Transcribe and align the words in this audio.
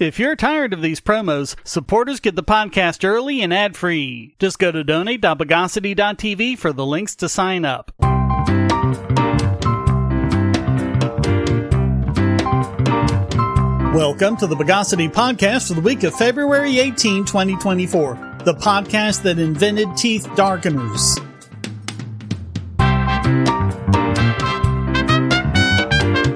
If 0.00 0.18
you're 0.18 0.34
tired 0.34 0.72
of 0.72 0.80
these 0.80 0.98
promos, 0.98 1.56
supporters 1.62 2.20
get 2.20 2.34
the 2.34 2.42
podcast 2.42 3.06
early 3.06 3.42
and 3.42 3.52
ad 3.52 3.76
free. 3.76 4.34
Just 4.38 4.58
go 4.58 4.72
to 4.72 4.82
donate.bogosity.tv 4.82 6.56
for 6.56 6.72
the 6.72 6.86
links 6.86 7.14
to 7.16 7.28
sign 7.28 7.66
up. 7.66 7.92
Welcome 13.94 14.38
to 14.38 14.46
the 14.46 14.56
Bogosity 14.56 15.12
Podcast 15.12 15.68
for 15.68 15.74
the 15.74 15.82
week 15.82 16.02
of 16.04 16.14
February 16.14 16.78
18, 16.78 17.26
2024, 17.26 18.38
the 18.46 18.54
podcast 18.54 19.20
that 19.24 19.38
invented 19.38 19.98
teeth 19.98 20.26
darkeners. 20.28 21.18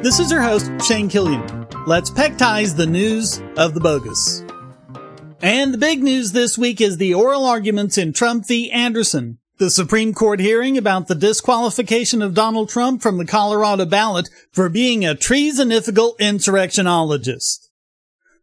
This 0.03 0.21
is 0.21 0.31
your 0.31 0.43
host, 0.43 0.71
Shane 0.87 1.09
Killian. 1.09 1.64
Let's 1.87 2.09
pectize 2.09 2.77
the 2.77 2.87
news 2.87 3.43
of 3.59 3.75
the 3.75 3.81
bogus. 3.81 4.43
And 5.43 5.75
the 5.75 5.79
big 5.79 6.03
news 6.03 6.33
this 6.33 6.57
week 6.57 6.81
is 6.81 6.97
the 6.97 7.13
oral 7.13 7.45
arguments 7.45 7.99
in 7.99 8.15
Trump 8.15 8.49
v. 8.49 8.71
Anderson. 8.71 9.37
The 9.59 9.69
Supreme 9.69 10.15
Court 10.15 10.41
hearing 10.41 10.79
about 10.79 11.09
the 11.09 11.15
disqualification 11.15 12.23
of 12.23 12.33
Donald 12.33 12.71
Trump 12.71 13.03
from 13.03 13.19
the 13.19 13.27
Colorado 13.27 13.85
ballot 13.85 14.31
for 14.51 14.71
being 14.71 15.05
a 15.05 15.15
treasonifical 15.15 16.17
insurrectionologist. 16.19 17.69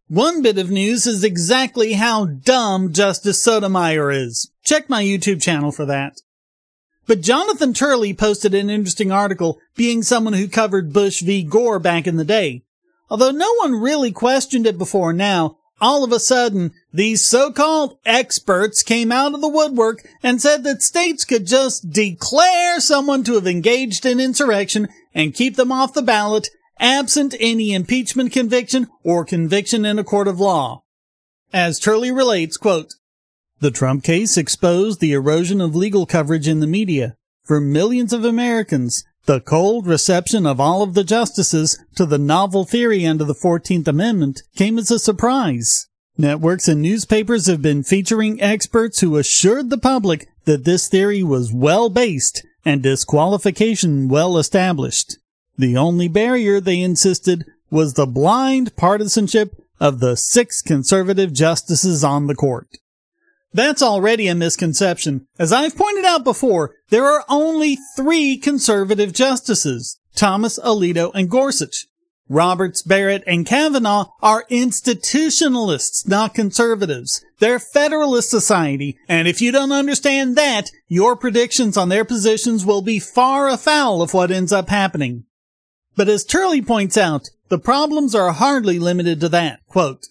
One 0.07 0.43
bit 0.43 0.59
of 0.59 0.69
news 0.69 1.07
is 1.07 1.23
exactly 1.23 1.93
how 1.93 2.25
dumb 2.25 2.93
Justice 2.93 3.41
Sotomayor 3.41 4.11
is. 4.11 4.51
Check 4.63 4.87
my 4.87 5.03
YouTube 5.03 5.41
channel 5.41 5.71
for 5.71 5.87
that. 5.87 6.21
But 7.07 7.21
Jonathan 7.21 7.73
Turley 7.73 8.13
posted 8.13 8.53
an 8.53 8.69
interesting 8.69 9.11
article 9.11 9.59
being 9.75 10.03
someone 10.03 10.33
who 10.33 10.47
covered 10.47 10.93
Bush 10.93 11.23
v. 11.23 11.41
Gore 11.41 11.79
back 11.79 12.05
in 12.05 12.17
the 12.17 12.23
day. 12.23 12.61
Although 13.11 13.31
no 13.31 13.53
one 13.55 13.73
really 13.73 14.13
questioned 14.13 14.65
it 14.65 14.77
before 14.77 15.11
now, 15.11 15.57
all 15.81 16.05
of 16.05 16.13
a 16.13 16.19
sudden, 16.19 16.71
these 16.93 17.25
so-called 17.25 17.97
experts 18.05 18.83
came 18.83 19.11
out 19.11 19.33
of 19.33 19.41
the 19.41 19.49
woodwork 19.49 20.07
and 20.23 20.41
said 20.41 20.63
that 20.63 20.81
states 20.81 21.25
could 21.25 21.45
just 21.45 21.89
declare 21.89 22.79
someone 22.79 23.25
to 23.25 23.33
have 23.33 23.47
engaged 23.47 24.05
in 24.05 24.21
insurrection 24.21 24.87
and 25.13 25.33
keep 25.33 25.57
them 25.57 25.73
off 25.73 25.93
the 25.93 26.01
ballot 26.01 26.47
absent 26.79 27.35
any 27.37 27.73
impeachment 27.73 28.31
conviction 28.31 28.87
or 29.03 29.25
conviction 29.25 29.83
in 29.83 29.99
a 29.99 30.05
court 30.05 30.29
of 30.29 30.39
law. 30.39 30.81
As 31.51 31.79
Turley 31.79 32.13
relates, 32.13 32.55
quote, 32.55 32.93
the 33.59 33.71
Trump 33.71 34.05
case 34.05 34.37
exposed 34.37 35.01
the 35.01 35.11
erosion 35.11 35.59
of 35.59 35.75
legal 35.75 36.05
coverage 36.05 36.47
in 36.47 36.61
the 36.61 36.65
media. 36.65 37.17
For 37.43 37.59
millions 37.59 38.13
of 38.13 38.23
Americans, 38.23 39.03
the 39.25 39.39
cold 39.39 39.85
reception 39.85 40.45
of 40.45 40.59
all 40.59 40.81
of 40.81 40.93
the 40.93 41.03
justices 41.03 41.77
to 41.95 42.05
the 42.05 42.17
novel 42.17 42.65
theory 42.65 43.05
under 43.05 43.23
the 43.23 43.35
14th 43.35 43.87
Amendment 43.87 44.41
came 44.55 44.77
as 44.77 44.89
a 44.89 44.99
surprise. 44.99 45.87
Networks 46.17 46.67
and 46.67 46.81
newspapers 46.81 47.45
have 47.45 47.61
been 47.61 47.83
featuring 47.83 48.41
experts 48.41 48.99
who 48.99 49.17
assured 49.17 49.69
the 49.69 49.77
public 49.77 50.27
that 50.45 50.65
this 50.65 50.87
theory 50.87 51.23
was 51.23 51.53
well 51.53 51.89
based 51.89 52.45
and 52.65 52.83
disqualification 52.83 54.07
well 54.07 54.37
established. 54.37 55.17
The 55.57 55.77
only 55.77 56.07
barrier, 56.07 56.59
they 56.59 56.79
insisted, 56.79 57.45
was 57.69 57.93
the 57.93 58.05
blind 58.05 58.75
partisanship 58.75 59.55
of 59.79 59.99
the 59.99 60.15
six 60.15 60.61
conservative 60.61 61.33
justices 61.33 62.03
on 62.03 62.27
the 62.27 62.35
court. 62.35 62.67
That's 63.53 63.81
already 63.81 64.27
a 64.27 64.35
misconception. 64.35 65.27
As 65.37 65.51
I've 65.51 65.75
pointed 65.75 66.05
out 66.05 66.23
before, 66.23 66.75
there 66.89 67.05
are 67.05 67.25
only 67.27 67.77
three 67.95 68.37
conservative 68.37 69.11
justices, 69.11 69.99
Thomas, 70.15 70.57
Alito, 70.59 71.11
and 71.13 71.29
Gorsuch. 71.29 71.87
Roberts, 72.29 72.81
Barrett, 72.81 73.23
and 73.27 73.45
Kavanaugh 73.45 74.05
are 74.21 74.45
institutionalists, 74.49 76.07
not 76.07 76.33
conservatives. 76.33 77.25
They're 77.39 77.59
Federalist 77.59 78.29
Society, 78.29 78.97
and 79.09 79.27
if 79.27 79.41
you 79.41 79.51
don't 79.51 79.73
understand 79.73 80.37
that, 80.37 80.71
your 80.87 81.17
predictions 81.17 81.75
on 81.75 81.89
their 81.89 82.05
positions 82.05 82.65
will 82.65 82.81
be 82.81 82.99
far 82.99 83.49
afoul 83.49 84.01
of 84.01 84.13
what 84.13 84.31
ends 84.31 84.53
up 84.53 84.69
happening. 84.69 85.25
But 85.97 86.07
as 86.07 86.23
Turley 86.23 86.61
points 86.61 86.95
out, 86.95 87.29
the 87.49 87.59
problems 87.59 88.15
are 88.15 88.31
hardly 88.31 88.79
limited 88.79 89.19
to 89.19 89.29
that. 89.29 89.59
Quote, 89.67 90.07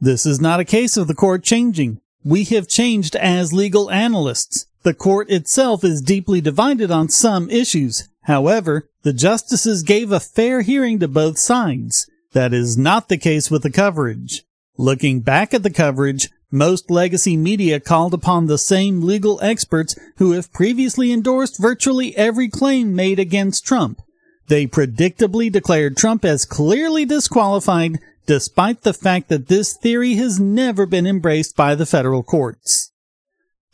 this 0.00 0.24
is 0.24 0.40
not 0.40 0.60
a 0.60 0.64
case 0.64 0.96
of 0.96 1.08
the 1.08 1.14
court 1.14 1.44
changing. 1.44 2.00
We 2.24 2.44
have 2.44 2.68
changed 2.68 3.16
as 3.16 3.52
legal 3.52 3.90
analysts. 3.90 4.66
The 4.82 4.94
court 4.94 5.30
itself 5.30 5.84
is 5.84 6.02
deeply 6.02 6.40
divided 6.40 6.90
on 6.90 7.08
some 7.08 7.48
issues. 7.48 8.08
However, 8.22 8.88
the 9.02 9.14
justices 9.14 9.82
gave 9.82 10.12
a 10.12 10.20
fair 10.20 10.60
hearing 10.60 10.98
to 10.98 11.08
both 11.08 11.38
sides. 11.38 12.10
That 12.32 12.52
is 12.52 12.76
not 12.76 13.08
the 13.08 13.16
case 13.16 13.50
with 13.50 13.62
the 13.62 13.70
coverage. 13.70 14.44
Looking 14.76 15.20
back 15.20 15.54
at 15.54 15.62
the 15.62 15.70
coverage, 15.70 16.28
most 16.50 16.90
legacy 16.90 17.36
media 17.36 17.80
called 17.80 18.12
upon 18.12 18.46
the 18.46 18.58
same 18.58 19.02
legal 19.02 19.38
experts 19.42 19.96
who 20.16 20.32
have 20.32 20.52
previously 20.52 21.12
endorsed 21.12 21.58
virtually 21.58 22.16
every 22.16 22.48
claim 22.48 22.94
made 22.94 23.18
against 23.18 23.64
Trump. 23.64 24.02
They 24.48 24.66
predictably 24.66 25.50
declared 25.50 25.96
Trump 25.96 26.24
as 26.24 26.44
clearly 26.44 27.04
disqualified 27.04 28.00
despite 28.30 28.82
the 28.82 28.94
fact 28.94 29.28
that 29.28 29.48
this 29.48 29.76
theory 29.76 30.14
has 30.14 30.38
never 30.38 30.86
been 30.86 31.04
embraced 31.04 31.56
by 31.56 31.74
the 31.74 31.84
federal 31.84 32.22
courts. 32.22 32.92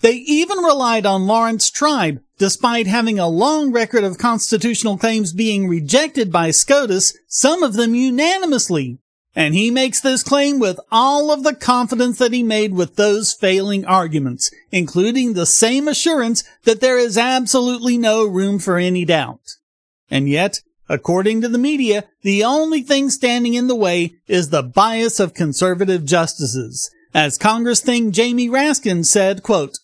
They 0.01 0.15
even 0.15 0.65
relied 0.65 1.05
on 1.05 1.27
Laurence 1.27 1.69
Tribe, 1.69 2.23
despite 2.39 2.87
having 2.87 3.19
a 3.19 3.29
long 3.29 3.71
record 3.71 4.03
of 4.03 4.17
constitutional 4.17 4.97
claims 4.97 5.35
being 5.35 5.69
rejected 5.69 6.33
by 6.33 6.53
SCOTUS, 6.53 7.19
some 7.29 7.63
of 7.63 7.75
them 7.75 7.95
unanimously. 7.95 8.99
And 9.35 9.53
he 9.53 9.71
makes 9.71 10.01
this 10.01 10.23
claim 10.23 10.59
with 10.59 10.81
all 10.91 11.31
of 11.31 11.43
the 11.43 11.55
confidence 11.55 12.17
that 12.17 12.33
he 12.33 12.43
made 12.43 12.73
with 12.73 12.97
those 12.97 13.35
failing 13.35 13.85
arguments, 13.85 14.51
including 14.73 15.35
the 15.35 15.45
same 15.45 15.87
assurance 15.87 16.45
that 16.65 16.81
there 16.81 16.97
is 16.97 17.19
absolutely 17.19 17.99
no 17.99 18.25
room 18.25 18.59
for 18.59 18.79
any 18.79 19.05
doubt. 19.05 19.59
And 20.11 20.31
yet, 20.31 20.63
According 20.89 21.41
to 21.41 21.49
the 21.49 21.59
media, 21.59 22.05
the 22.23 22.45
only 22.45 22.83
thing 22.83 23.11
standing 23.11 23.55
in 23.55 23.67
the 23.67 23.75
way 23.75 24.15
is 24.27 24.51
the 24.51 24.63
bias 24.63 25.19
of 25.19 25.35
conservative 25.35 26.05
justices. 26.05 26.91
As 27.13 27.39
Congress 27.39 27.81
thing 27.81 28.13
Jamie 28.13 28.49
Raskin 28.49 29.05
said, 29.05 29.43
quote, 29.43 29.79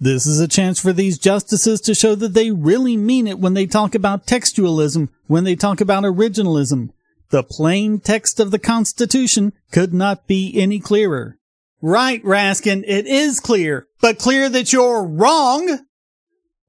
this 0.00 0.26
is 0.26 0.40
a 0.40 0.48
chance 0.48 0.80
for 0.80 0.92
these 0.92 1.16
justices 1.16 1.80
to 1.82 1.94
show 1.94 2.16
that 2.16 2.34
they 2.34 2.50
really 2.50 2.96
mean 2.96 3.28
it 3.28 3.38
when 3.38 3.54
they 3.54 3.66
talk 3.66 3.94
about 3.94 4.26
textualism, 4.26 5.10
when 5.28 5.44
they 5.44 5.54
talk 5.54 5.80
about 5.80 6.02
originalism. 6.02 6.88
The 7.30 7.44
plain 7.44 8.00
text 8.00 8.40
of 8.40 8.50
the 8.50 8.58
Constitution 8.58 9.52
could 9.70 9.94
not 9.94 10.26
be 10.26 10.52
any 10.56 10.80
clearer. 10.80 11.38
Right, 11.80 12.22
Raskin, 12.24 12.82
it 12.86 13.06
is 13.06 13.38
clear, 13.38 13.86
but 14.00 14.18
clear 14.18 14.48
that 14.48 14.72
you're 14.72 15.04
wrong 15.04 15.86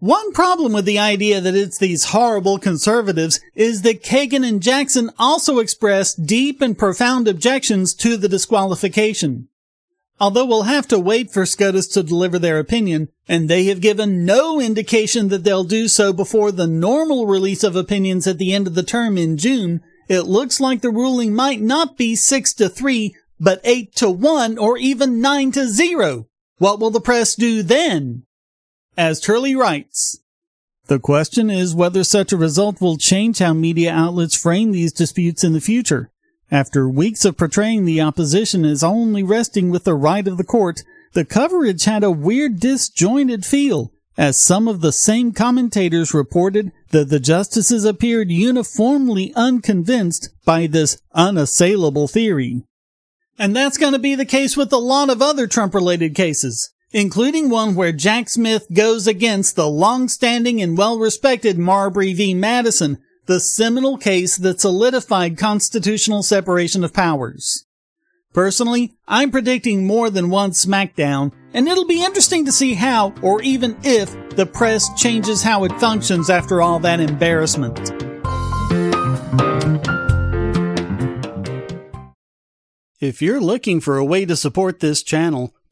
one 0.04 0.34
problem 0.34 0.74
with 0.74 0.84
the 0.84 1.00
idea 1.00 1.40
that 1.40 1.56
it's 1.56 1.78
these 1.78 2.12
horrible 2.12 2.60
conservatives 2.60 3.40
is 3.56 3.84
that 3.84 4.04
Kagan 4.04 4.46
and 4.46 4.62
Jackson 4.62 5.10
also 5.18 5.60
expressed 5.60 6.26
deep 6.26 6.62
and 6.62 6.78
profound 6.78 7.30
objections 7.30 7.94
to 7.94 8.18
the 8.18 8.28
disqualification. 8.28 9.48
Although 10.20 10.44
we'll 10.44 10.64
have 10.64 10.90
to 10.90 11.00
wait 11.00 11.32
for 11.32 11.46
SCOTUS 11.46 11.88
to 11.94 12.04
deliver 12.04 12.38
their 12.38 12.60
opinion, 12.60 13.08
and 13.30 13.50
they 13.50 13.64
have 13.68 13.80
given 13.80 14.26
no 14.26 14.60
indication 14.60 15.30
that 15.30 15.46
they'll 15.46 15.64
do 15.64 15.88
so 15.88 16.12
before 16.12 16.52
the 16.52 16.68
normal 16.68 17.26
release 17.26 17.64
of 17.64 17.78
opinions 17.78 18.28
at 18.28 18.40
the 18.40 18.54
end 18.54 18.68
of 18.68 18.76
the 18.76 18.84
term 18.84 19.18
in 19.18 19.38
June, 19.38 19.80
it 20.10 20.24
looks 20.24 20.60
like 20.60 20.82
the 20.82 20.90
ruling 20.90 21.34
might 21.34 21.62
not 21.62 21.96
be 21.96 22.14
6 22.18 22.54
to 22.56 22.68
3, 22.68 23.16
but 23.40 23.62
8 23.64 23.96
to 23.96 24.10
1 24.10 24.58
or 24.58 24.78
even 24.78 25.22
9 25.22 25.54
to 25.54 25.66
0. 25.66 26.28
What 26.58 26.82
will 26.82 26.92
the 26.92 27.00
press 27.00 27.36
do 27.36 27.64
then? 27.64 28.26
As 28.98 29.20
Turley 29.20 29.56
writes, 29.56 30.20
the 30.86 31.00
question 31.00 31.50
is 31.50 31.74
whether 31.74 32.04
such 32.04 32.32
a 32.32 32.38
result 32.38 32.80
will 32.80 32.98
change 32.98 33.40
how 33.40 33.54
media 33.54 33.92
outlets 33.92 34.36
frame 34.36 34.72
these 34.72 34.94
disputes 34.94 35.44
in 35.44 35.54
the 35.54 35.62
future. 35.62 36.12
After 36.52 36.88
weeks 36.88 37.26
of 37.26 37.38
portraying 37.38 37.86
the 37.86 38.02
opposition 38.02 38.64
as 38.66 38.84
only 38.84 39.24
resting 39.24 39.72
with 39.72 39.86
the 39.86 39.96
right 39.96 40.28
of 40.28 40.38
the 40.38 40.44
court, 40.44 40.84
the 41.14 41.26
coverage 41.26 41.86
had 41.86 42.04
a 42.04 42.12
weird 42.12 42.60
disjointed 42.60 43.46
feel, 43.46 43.92
as 44.16 44.40
some 44.40 44.68
of 44.68 44.82
the 44.82 44.92
same 44.92 45.32
commentators 45.32 46.14
reported 46.14 46.72
that 46.92 47.10
the 47.10 47.20
justices 47.20 47.86
appeared 47.86 48.30
uniformly 48.30 49.34
unconvinced 49.36 50.30
by 50.46 50.68
this 50.68 51.02
unassailable 51.16 52.08
theory. 52.08 52.64
And 53.40 53.56
that's 53.56 53.80
going 53.80 53.94
to 53.94 54.00
be 54.00 54.14
the 54.14 54.26
case 54.26 54.56
with 54.56 54.72
a 54.72 54.78
lot 54.78 55.10
of 55.10 55.22
other 55.22 55.48
Trump 55.48 55.74
related 55.74 56.14
cases 56.14 56.73
including 56.94 57.50
one 57.50 57.74
where 57.74 57.92
Jack 57.92 58.30
Smith 58.30 58.68
goes 58.72 59.08
against 59.08 59.56
the 59.56 59.68
long-standing 59.68 60.62
and 60.62 60.78
well-respected 60.78 61.58
Marbury 61.58 62.14
v. 62.14 62.36
Madison, 62.36 63.00
the 63.26 63.40
seminal 63.40 63.98
case 63.98 64.38
that 64.38 64.62
solidified 64.62 65.38
constitutional 65.38 66.22
separation 66.22 66.84
of 66.84 66.94
powers. 66.94 67.66
Personally, 68.32 68.94
I'm 69.08 69.32
predicting 69.32 69.86
more 69.86 70.10
than 70.10 70.30
one 70.30 70.52
SmackDown, 70.52 71.32
and 71.54 71.68
it'll 71.68 71.86
be 71.86 72.04
interesting 72.04 72.46
to 72.46 72.52
see 72.52 72.74
how, 72.74 73.14
or 73.22 73.42
even 73.42 73.78
if, 73.84 74.12
the 74.32 74.46
press 74.46 74.90
changes 75.00 75.44
how 75.44 75.64
it 75.64 75.80
functions 75.80 76.30
after 76.30 76.62
all 76.62 76.80
that 76.80 77.00
embarrassment. 77.00 77.92
If 83.00 83.22
you're 83.22 83.42
looking 83.42 83.82
for 83.82 83.98
a 83.98 84.06
way 84.06 84.26
to 84.26 84.36
support 84.36 84.80
this 84.80 85.04
channel, 85.04 85.54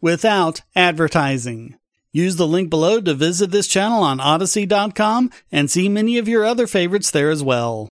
without 0.00 0.62
advertising. 0.74 1.76
Use 2.12 2.36
the 2.36 2.46
link 2.46 2.70
below 2.70 3.00
to 3.00 3.14
visit 3.14 3.50
this 3.50 3.68
channel 3.68 4.02
on 4.02 4.18
Odysee.com 4.18 5.30
and 5.52 5.70
see 5.70 5.88
many 5.88 6.18
of 6.18 6.28
your 6.28 6.44
other 6.44 6.66
favorites 6.66 7.10
there 7.10 7.30
as 7.30 7.42
well. 7.42 7.88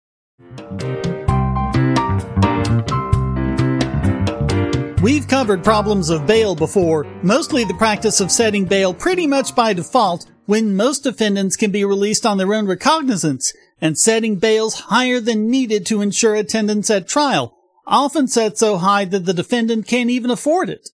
We've 5.02 5.28
covered 5.28 5.64
problems 5.64 6.10
of 6.10 6.26
bail 6.26 6.56
before, 6.56 7.06
mostly 7.22 7.64
the 7.64 7.76
practice 7.76 8.20
of 8.20 8.32
setting 8.32 8.66
bail 8.66 8.94
pretty 8.94 9.28
much 9.28 9.56
by 9.56 9.74
default 9.74 10.26
when 10.48 10.76
most 10.76 11.04
defendants 11.04 11.56
can 11.56 11.72
be 11.72 11.86
released 11.86 12.26
on 12.26 12.40
their 12.40 12.54
own 12.54 12.66
recognizance 12.66 13.54
and 13.80 13.98
setting 13.98 14.38
bails 14.38 14.80
higher 14.82 15.20
than 15.20 15.52
needed 15.52 15.86
to 15.86 16.02
ensure 16.02 16.34
attendance 16.34 16.90
at 16.90 17.08
trial, 17.08 17.56
often 17.86 18.28
set 18.28 18.58
so 18.58 18.78
high 18.78 19.06
that 19.06 19.26
the 19.26 19.34
defendant 19.34 19.86
can't 19.86 20.10
even 20.10 20.32
afford 20.32 20.70
it. 20.70 20.90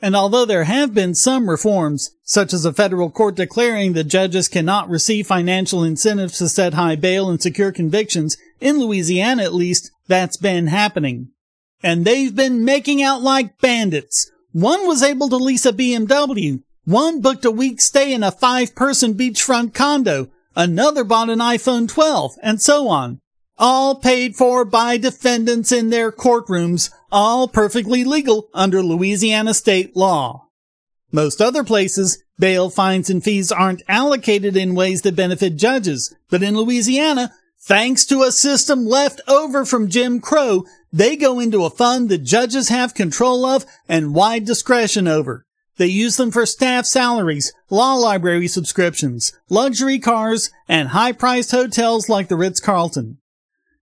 And 0.00 0.14
although 0.14 0.44
there 0.44 0.64
have 0.64 0.94
been 0.94 1.14
some 1.14 1.50
reforms, 1.50 2.12
such 2.22 2.52
as 2.52 2.64
a 2.64 2.72
federal 2.72 3.10
court 3.10 3.34
declaring 3.34 3.94
that 3.94 4.04
judges 4.04 4.46
cannot 4.46 4.88
receive 4.88 5.26
financial 5.26 5.82
incentives 5.82 6.38
to 6.38 6.48
set 6.48 6.74
high 6.74 6.94
bail 6.94 7.28
and 7.28 7.42
secure 7.42 7.72
convictions, 7.72 8.36
in 8.60 8.78
Louisiana 8.78 9.42
at 9.42 9.54
least, 9.54 9.90
that's 10.06 10.36
been 10.36 10.68
happening. 10.68 11.30
And 11.82 12.04
they've 12.04 12.34
been 12.34 12.64
making 12.64 13.02
out 13.02 13.22
like 13.22 13.58
bandits. 13.60 14.30
One 14.52 14.86
was 14.86 15.02
able 15.02 15.28
to 15.30 15.36
lease 15.36 15.66
a 15.66 15.72
BMW. 15.72 16.62
One 16.84 17.20
booked 17.20 17.44
a 17.44 17.50
week's 17.50 17.84
stay 17.84 18.12
in 18.12 18.22
a 18.22 18.30
five 18.30 18.74
person 18.74 19.14
beachfront 19.14 19.74
condo. 19.74 20.30
Another 20.56 21.04
bought 21.04 21.30
an 21.30 21.40
iPhone 21.40 21.88
12 21.88 22.36
and 22.42 22.62
so 22.62 22.88
on 22.88 23.20
all 23.58 23.96
paid 23.96 24.36
for 24.36 24.64
by 24.64 24.96
defendants 24.96 25.72
in 25.72 25.90
their 25.90 26.12
courtrooms, 26.12 26.90
all 27.10 27.48
perfectly 27.48 28.04
legal 28.04 28.48
under 28.54 28.82
Louisiana 28.82 29.54
state 29.54 29.96
law. 29.96 30.48
Most 31.10 31.40
other 31.40 31.64
places, 31.64 32.22
bail 32.38 32.70
fines 32.70 33.10
and 33.10 33.24
fees 33.24 33.50
aren't 33.50 33.82
allocated 33.88 34.56
in 34.56 34.74
ways 34.74 35.02
that 35.02 35.16
benefit 35.16 35.56
judges, 35.56 36.14
but 36.30 36.42
in 36.42 36.56
Louisiana, 36.56 37.32
thanks 37.60 38.04
to 38.06 38.22
a 38.22 38.30
system 38.30 38.86
left 38.86 39.20
over 39.26 39.64
from 39.64 39.88
Jim 39.88 40.20
Crow, 40.20 40.64
they 40.92 41.16
go 41.16 41.40
into 41.40 41.64
a 41.64 41.70
fund 41.70 42.08
that 42.10 42.18
judges 42.18 42.68
have 42.68 42.94
control 42.94 43.44
of 43.44 43.64
and 43.88 44.14
wide 44.14 44.44
discretion 44.44 45.08
over. 45.08 45.44
They 45.78 45.86
use 45.86 46.16
them 46.16 46.30
for 46.30 46.44
staff 46.44 46.86
salaries, 46.86 47.52
law 47.70 47.94
library 47.94 48.48
subscriptions, 48.48 49.32
luxury 49.48 49.98
cars, 49.98 50.50
and 50.68 50.88
high-priced 50.88 51.52
hotels 51.52 52.08
like 52.08 52.28
the 52.28 52.36
Ritz-Carlton. 52.36 53.18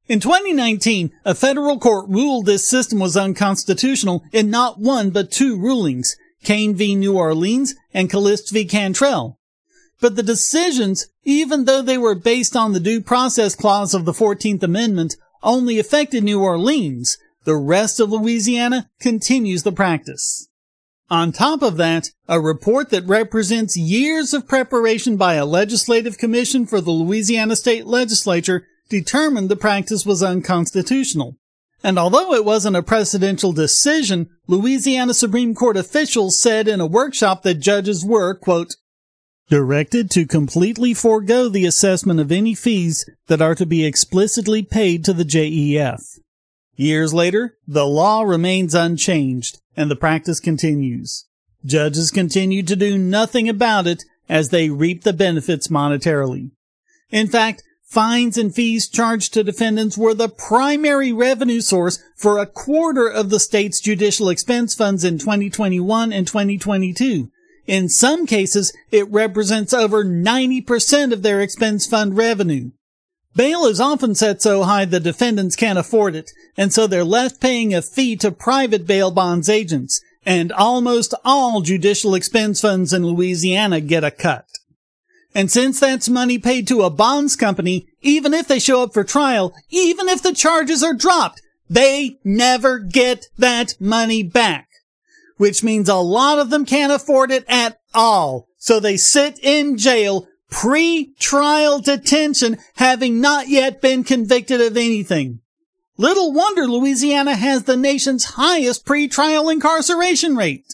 In 0.08 0.20
2019, 0.20 1.10
a 1.24 1.34
federal 1.34 1.80
court 1.80 2.08
ruled 2.08 2.46
this 2.46 2.68
system 2.68 3.00
was 3.00 3.16
unconstitutional 3.16 4.24
in 4.32 4.50
not 4.50 4.78
one 4.78 5.10
but 5.10 5.32
two 5.32 5.58
rulings, 5.58 6.16
Cain 6.44 6.76
v. 6.76 6.94
New 6.94 7.16
Orleans 7.16 7.74
and 7.92 8.08
Caliste 8.08 8.52
v. 8.52 8.64
Cantrell. 8.64 9.40
But 10.00 10.14
the 10.14 10.22
decisions, 10.22 11.08
even 11.24 11.64
though 11.64 11.82
they 11.82 11.98
were 11.98 12.14
based 12.14 12.54
on 12.54 12.72
the 12.72 12.80
due 12.80 13.00
process 13.00 13.56
clause 13.56 13.94
of 13.94 14.04
the 14.04 14.12
14th 14.12 14.62
Amendment, 14.62 15.16
only 15.42 15.78
affected 15.78 16.22
New 16.22 16.42
Orleans. 16.42 17.18
The 17.44 17.56
rest 17.56 18.00
of 18.00 18.10
Louisiana 18.10 18.90
continues 19.00 19.62
the 19.62 19.72
practice. 19.72 20.48
On 21.08 21.30
top 21.30 21.62
of 21.62 21.76
that, 21.76 22.10
a 22.28 22.40
report 22.40 22.90
that 22.90 23.06
represents 23.06 23.76
years 23.76 24.34
of 24.34 24.48
preparation 24.48 25.16
by 25.16 25.34
a 25.34 25.46
legislative 25.46 26.18
commission 26.18 26.66
for 26.66 26.80
the 26.80 26.90
Louisiana 26.90 27.54
state 27.54 27.86
legislature 27.86 28.66
determined 28.88 29.48
the 29.48 29.56
practice 29.56 30.06
was 30.06 30.22
unconstitutional. 30.22 31.36
And 31.82 31.98
although 31.98 32.34
it 32.34 32.44
wasn't 32.44 32.76
a 32.76 32.82
presidential 32.82 33.52
decision, 33.52 34.30
Louisiana 34.46 35.14
Supreme 35.14 35.54
Court 35.54 35.76
officials 35.76 36.40
said 36.40 36.68
in 36.68 36.80
a 36.80 36.86
workshop 36.86 37.42
that 37.42 37.60
judges 37.60 38.04
were, 38.04 38.34
quote, 38.34 38.76
directed 39.48 40.10
to 40.10 40.26
completely 40.26 40.92
forego 40.92 41.48
the 41.48 41.66
assessment 41.66 42.18
of 42.18 42.32
any 42.32 42.54
fees 42.54 43.08
that 43.28 43.40
are 43.40 43.54
to 43.54 43.66
be 43.66 43.84
explicitly 43.84 44.62
paid 44.62 45.04
to 45.04 45.12
the 45.12 45.24
JEF. 45.24 46.18
Years 46.74 47.14
later, 47.14 47.56
the 47.66 47.86
law 47.86 48.22
remains 48.22 48.74
unchanged 48.74 49.60
and 49.76 49.90
the 49.90 49.96
practice 49.96 50.40
continues. 50.40 51.26
Judges 51.64 52.10
continue 52.10 52.62
to 52.62 52.76
do 52.76 52.98
nothing 52.98 53.48
about 53.48 53.86
it 53.86 54.04
as 54.28 54.48
they 54.48 54.70
reap 54.70 55.04
the 55.04 55.12
benefits 55.12 55.68
monetarily. 55.68 56.50
In 57.10 57.28
fact, 57.28 57.62
Fines 57.86 58.36
and 58.36 58.52
fees 58.52 58.88
charged 58.88 59.32
to 59.32 59.44
defendants 59.44 59.96
were 59.96 60.12
the 60.12 60.28
primary 60.28 61.12
revenue 61.12 61.60
source 61.60 62.02
for 62.16 62.38
a 62.38 62.44
quarter 62.46 63.06
of 63.06 63.30
the 63.30 63.38
state's 63.38 63.80
judicial 63.80 64.28
expense 64.28 64.74
funds 64.74 65.04
in 65.04 65.18
2021 65.18 66.12
and 66.12 66.26
2022. 66.26 67.30
In 67.68 67.88
some 67.88 68.26
cases, 68.26 68.72
it 68.90 69.08
represents 69.10 69.72
over 69.72 70.04
90% 70.04 71.12
of 71.12 71.22
their 71.22 71.40
expense 71.40 71.86
fund 71.86 72.16
revenue. 72.16 72.72
Bail 73.36 73.66
is 73.66 73.80
often 73.80 74.16
set 74.16 74.42
so 74.42 74.64
high 74.64 74.84
the 74.84 74.98
defendants 74.98 75.54
can't 75.54 75.78
afford 75.78 76.16
it, 76.16 76.32
and 76.56 76.72
so 76.72 76.88
they're 76.88 77.04
left 77.04 77.40
paying 77.40 77.72
a 77.72 77.82
fee 77.82 78.16
to 78.16 78.32
private 78.32 78.86
bail 78.86 79.12
bonds 79.12 79.48
agents, 79.48 80.00
and 80.24 80.50
almost 80.52 81.14
all 81.24 81.60
judicial 81.60 82.16
expense 82.16 82.60
funds 82.60 82.92
in 82.92 83.06
Louisiana 83.06 83.80
get 83.80 84.02
a 84.02 84.10
cut. 84.10 84.46
And 85.36 85.50
since 85.50 85.78
that's 85.78 86.08
money 86.08 86.38
paid 86.38 86.66
to 86.68 86.80
a 86.80 86.88
bonds 86.88 87.36
company, 87.36 87.88
even 88.00 88.32
if 88.32 88.48
they 88.48 88.58
show 88.58 88.82
up 88.82 88.94
for 88.94 89.04
trial, 89.04 89.52
even 89.68 90.08
if 90.08 90.22
the 90.22 90.32
charges 90.32 90.82
are 90.82 90.94
dropped, 90.94 91.42
they 91.68 92.18
never 92.24 92.78
get 92.78 93.26
that 93.36 93.74
money 93.78 94.22
back. 94.22 94.66
Which 95.36 95.62
means 95.62 95.90
a 95.90 95.96
lot 95.96 96.38
of 96.38 96.48
them 96.48 96.64
can't 96.64 96.90
afford 96.90 97.30
it 97.30 97.44
at 97.48 97.78
all. 97.92 98.48
So 98.56 98.80
they 98.80 98.96
sit 98.96 99.38
in 99.42 99.76
jail, 99.76 100.26
pre-trial 100.50 101.80
detention, 101.80 102.56
having 102.76 103.20
not 103.20 103.48
yet 103.48 103.82
been 103.82 104.04
convicted 104.04 104.62
of 104.62 104.74
anything. 104.78 105.40
Little 105.98 106.32
wonder 106.32 106.62
Louisiana 106.62 107.34
has 107.36 107.64
the 107.64 107.76
nation's 107.76 108.24
highest 108.24 108.86
pre-trial 108.86 109.50
incarceration 109.50 110.34
rate. 110.34 110.64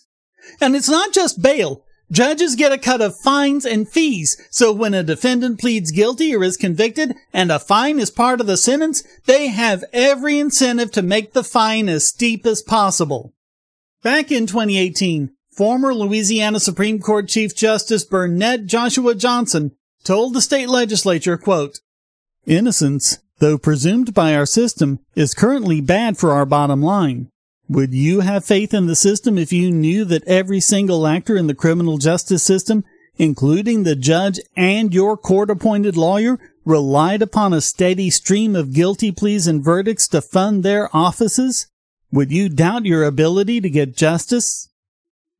And 0.61 0.77
it's 0.77 0.89
not 0.89 1.13
just 1.13 1.43
bail. 1.43 1.82
Judges 2.13 2.57
get 2.57 2.73
a 2.73 2.79
cut 2.79 3.01
of 3.01 3.19
fines 3.19 3.65
and 3.65 3.89
fees, 3.89 4.37
so 4.51 4.71
when 4.71 4.93
a 4.93 5.03
defendant 5.03 5.59
pleads 5.59 5.91
guilty 5.91 6.37
or 6.37 6.45
is 6.45 6.59
convicted 6.59 7.17
and 7.33 7.51
a 7.51 7.59
fine 7.59 7.99
is 7.99 8.11
part 8.11 8.39
of 8.39 8.47
the 8.47 8.59
sentence, 8.59 9.03
they 9.25 9.47
have 9.47 9.83
every 9.95 10.39
incentive 10.39 10.93
to 10.93 11.01
make 11.01 11.33
the 11.33 11.43
fine 11.43 11.89
as 11.89 12.07
steep 12.07 12.45
as 12.45 12.61
possible. 12.61 13.33
Back 14.03 14.31
in 14.31 14.47
2018, 14.47 15.31
former 15.57 15.95
Louisiana 15.95 16.61
Supreme 16.61 17.01
Court 17.01 17.29
Chief 17.29 17.57
Justice 17.57 18.05
Bernette 18.05 18.67
Joshua 18.67 19.15
Johnson 19.15 19.73
told 20.05 20.35
the 20.35 20.43
state 20.43 20.69
legislature, 20.69 21.39
quote, 21.39 21.81
Innocence, 22.45 23.21
though 23.39 23.57
presumed 23.57 24.13
by 24.13 24.35
our 24.35 24.45
system, 24.45 24.99
is 25.15 25.33
currently 25.33 25.81
bad 25.81 26.19
for 26.19 26.33
our 26.33 26.45
bottom 26.45 26.83
line. 26.83 27.32
Would 27.73 27.95
you 27.95 28.21
have 28.21 28.45
faith 28.45 28.75
in 28.75 28.85
the 28.85 28.95
system 28.95 29.39
if 29.39 29.51
you 29.51 29.71
knew 29.71 30.05
that 30.05 30.29
every 30.29 30.61
single 30.61 31.07
actor 31.07 31.39
in 31.39 31.47
the 31.47 31.55
criminal 31.55 31.97
justice 31.97 32.43
system, 32.43 32.85
including 33.17 33.85
the 33.85 33.97
judge 33.97 34.39
and 34.55 34.93
your 34.93 35.17
court 35.17 35.49
appointed 35.49 35.97
lawyer, 35.97 36.39
relied 36.67 37.23
upon 37.23 37.55
a 37.55 37.63
steady 37.63 38.11
stream 38.11 38.55
of 38.55 38.75
guilty 38.75 39.11
pleas 39.11 39.47
and 39.47 39.65
verdicts 39.65 40.07
to 40.09 40.21
fund 40.21 40.63
their 40.63 40.95
offices? 40.95 41.67
Would 42.13 42.31
you 42.31 42.51
doubt 42.51 42.85
your 42.85 43.05
ability 43.05 43.63
to 43.63 43.71
get 43.71 43.97
justice? 43.97 44.69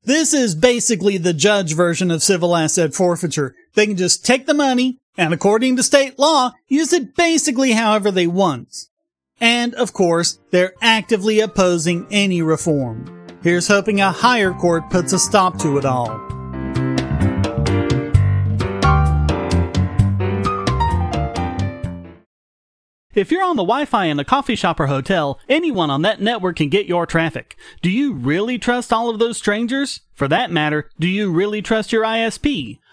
This 0.05 0.33
is 0.33 0.55
basically 0.55 1.19
the 1.19 1.35
judge 1.35 1.75
version 1.75 2.11
of 2.11 2.23
civil 2.23 2.57
asset 2.57 2.95
forfeiture. 2.95 3.55
They 3.75 3.85
can 3.85 3.99
just 3.99 4.25
take 4.25 4.47
the 4.47 4.55
money 4.55 5.01
and 5.19 5.35
according 5.35 5.77
to 5.77 5.83
state 5.83 6.19
law, 6.19 6.53
use 6.67 6.95
it 6.95 7.15
basically 7.15 7.73
however 7.73 8.11
they 8.11 8.27
want. 8.27 8.87
And 9.43 9.75
of 9.75 9.93
course, 9.93 10.39
they're 10.53 10.75
actively 10.81 11.41
opposing 11.41 12.07
any 12.13 12.43
reform. 12.43 13.27
Here's 13.43 13.67
hoping 13.67 14.01
a 14.01 14.13
higher 14.13 14.53
court 14.53 14.89
puts 14.89 15.13
a 15.13 15.19
stop 15.19 15.59
to 15.59 15.79
it 15.79 15.85
all. 15.85 16.17
If 23.15 23.33
you're 23.33 23.43
on 23.43 23.57
the 23.57 23.65
Wi-Fi 23.65 24.05
in 24.07 24.21
a 24.21 24.25
coffee 24.25 24.55
shop 24.55 24.79
or 24.79 24.87
hotel, 24.87 25.41
anyone 25.49 25.91
on 25.91 26.03
that 26.03 26.21
network 26.21 26.57
can 26.57 26.69
get 26.69 26.87
your 26.87 27.05
traffic. 27.05 27.57
Do 27.83 27.91
you 27.91 28.15
really 28.15 28.59
trust 28.59 28.93
all 28.93 29.11
of 29.11 29.19
those 29.19 29.37
strangers? 29.37 30.03
For 30.15 30.29
that 30.29 30.53
matter, 30.53 30.89
do 31.01 31.09
you 31.09 31.33
really 31.33 31.63
trust 31.63 31.93
your 31.93 32.05
ISP? 32.05 32.79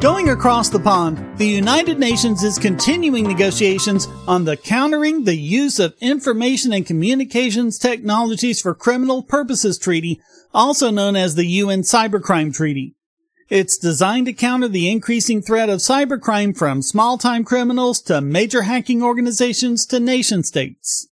Going 0.00 0.28
across 0.28 0.68
the 0.68 0.78
pond, 0.78 1.38
the 1.38 1.46
United 1.46 1.98
Nations 1.98 2.42
is 2.42 2.58
continuing 2.58 3.26
negotiations 3.26 4.06
on 4.28 4.44
the 4.44 4.56
Countering 4.56 5.24
the 5.24 5.36
Use 5.36 5.78
of 5.78 5.96
Information 6.02 6.74
and 6.74 6.84
Communications 6.84 7.78
Technologies 7.78 8.60
for 8.60 8.74
Criminal 8.74 9.22
Purposes 9.22 9.78
Treaty, 9.78 10.20
also 10.52 10.90
known 10.90 11.16
as 11.16 11.34
the 11.34 11.46
UN 11.46 11.80
Cybercrime 11.80 12.54
Treaty. 12.54 12.94
It's 13.48 13.78
designed 13.78 14.26
to 14.26 14.34
counter 14.34 14.68
the 14.68 14.90
increasing 14.90 15.40
threat 15.40 15.70
of 15.70 15.78
cybercrime 15.78 16.54
from 16.54 16.82
small-time 16.82 17.44
criminals 17.44 18.02
to 18.02 18.20
major 18.20 18.62
hacking 18.62 19.02
organizations 19.02 19.86
to 19.86 19.98
nation 19.98 20.42
states. 20.42 21.08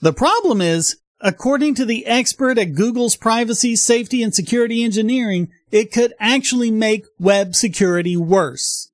The 0.00 0.12
problem 0.12 0.60
is, 0.60 0.99
According 1.22 1.74
to 1.74 1.84
the 1.84 2.06
expert 2.06 2.56
at 2.56 2.74
Google's 2.74 3.14
privacy, 3.14 3.76
safety, 3.76 4.22
and 4.22 4.34
security 4.34 4.82
engineering, 4.82 5.50
it 5.70 5.92
could 5.92 6.14
actually 6.18 6.70
make 6.70 7.04
web 7.18 7.54
security 7.54 8.16
worse. 8.16 8.90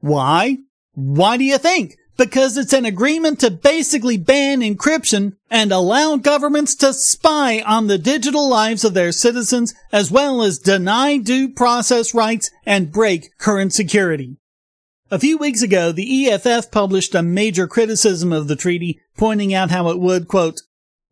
Why? 0.00 0.58
Why 0.94 1.36
do 1.36 1.44
you 1.44 1.58
think? 1.58 1.96
Because 2.16 2.56
it's 2.56 2.72
an 2.72 2.86
agreement 2.86 3.40
to 3.40 3.50
basically 3.50 4.16
ban 4.16 4.60
encryption 4.60 5.36
and 5.50 5.70
allow 5.70 6.16
governments 6.16 6.74
to 6.76 6.92
spy 6.92 7.60
on 7.60 7.86
the 7.86 7.98
digital 7.98 8.48
lives 8.48 8.82
of 8.82 8.94
their 8.94 9.12
citizens 9.12 9.74
as 9.92 10.10
well 10.10 10.42
as 10.42 10.58
deny 10.58 11.18
due 11.18 11.50
process 11.50 12.14
rights 12.14 12.50
and 12.64 12.90
break 12.90 13.36
current 13.38 13.72
security. 13.72 14.38
A 15.10 15.18
few 15.18 15.38
weeks 15.38 15.62
ago, 15.62 15.92
the 15.92 16.28
EFF 16.28 16.70
published 16.70 17.14
a 17.14 17.22
major 17.22 17.66
criticism 17.66 18.32
of 18.32 18.48
the 18.48 18.56
treaty, 18.56 19.00
pointing 19.16 19.54
out 19.54 19.70
how 19.70 19.88
it 19.88 19.98
would, 19.98 20.28
quote, 20.28 20.62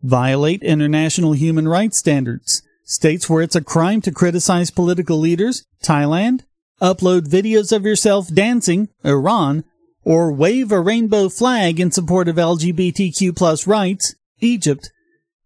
violate 0.02 0.62
international 0.62 1.32
human 1.32 1.68
rights 1.68 1.98
standards, 1.98 2.62
states 2.84 3.28
where 3.28 3.42
it's 3.42 3.56
a 3.56 3.64
crime 3.64 4.00
to 4.02 4.12
criticize 4.12 4.70
political 4.70 5.18
leaders, 5.18 5.64
Thailand, 5.82 6.42
upload 6.80 7.28
videos 7.28 7.74
of 7.74 7.84
yourself 7.84 8.32
dancing, 8.32 8.88
Iran, 9.04 9.64
or 10.04 10.32
wave 10.32 10.70
a 10.70 10.80
rainbow 10.80 11.28
flag 11.28 11.80
in 11.80 11.90
support 11.90 12.28
of 12.28 12.36
LGBTQ 12.36 13.34
plus 13.34 13.66
rights, 13.66 14.14
Egypt, 14.40 14.92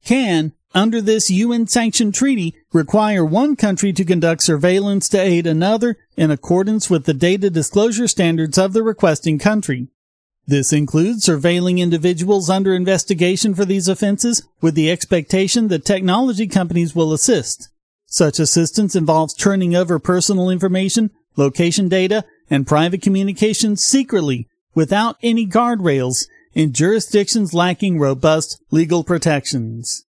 can, 0.04 0.52
under 0.74 1.00
this 1.00 1.30
UN 1.30 1.66
sanctioned 1.66 2.14
treaty, 2.14 2.54
require 2.72 3.24
one 3.24 3.56
country 3.56 3.92
to 3.92 4.04
conduct 4.04 4.42
surveillance 4.42 5.08
to 5.08 5.20
aid 5.20 5.46
another 5.46 5.96
in 6.16 6.30
accordance 6.30 6.90
with 6.90 7.06
the 7.06 7.14
data 7.14 7.50
disclosure 7.50 8.06
standards 8.06 8.58
of 8.58 8.72
the 8.72 8.82
requesting 8.82 9.38
country. 9.38 9.88
This 10.50 10.72
includes 10.72 11.26
surveilling 11.26 11.78
individuals 11.78 12.50
under 12.50 12.74
investigation 12.74 13.54
for 13.54 13.64
these 13.64 13.86
offenses 13.86 14.42
with 14.60 14.74
the 14.74 14.90
expectation 14.90 15.68
that 15.68 15.84
technology 15.84 16.48
companies 16.48 16.92
will 16.92 17.12
assist. 17.12 17.68
Such 18.06 18.40
assistance 18.40 18.96
involves 18.96 19.32
turning 19.32 19.76
over 19.76 20.00
personal 20.00 20.50
information, 20.50 21.12
location 21.36 21.88
data, 21.88 22.24
and 22.50 22.66
private 22.66 23.00
communications 23.00 23.84
secretly 23.84 24.48
without 24.74 25.18
any 25.22 25.46
guardrails 25.46 26.26
in 26.52 26.72
jurisdictions 26.72 27.54
lacking 27.54 28.00
robust 28.00 28.60
legal 28.72 29.04
protections. 29.04 30.04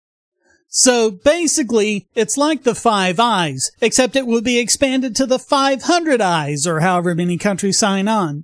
So 0.67 1.09
basically, 1.09 2.09
it's 2.13 2.37
like 2.37 2.61
the 2.61 2.75
Five 2.75 3.19
Eyes, 3.19 3.71
except 3.81 4.15
it 4.15 4.27
will 4.27 4.43
be 4.43 4.59
expanded 4.59 5.15
to 5.15 5.25
the 5.25 5.39
500 5.39 6.21
Eyes 6.21 6.67
or 6.67 6.81
however 6.81 7.15
many 7.15 7.39
countries 7.39 7.79
sign 7.79 8.07
on. 8.07 8.43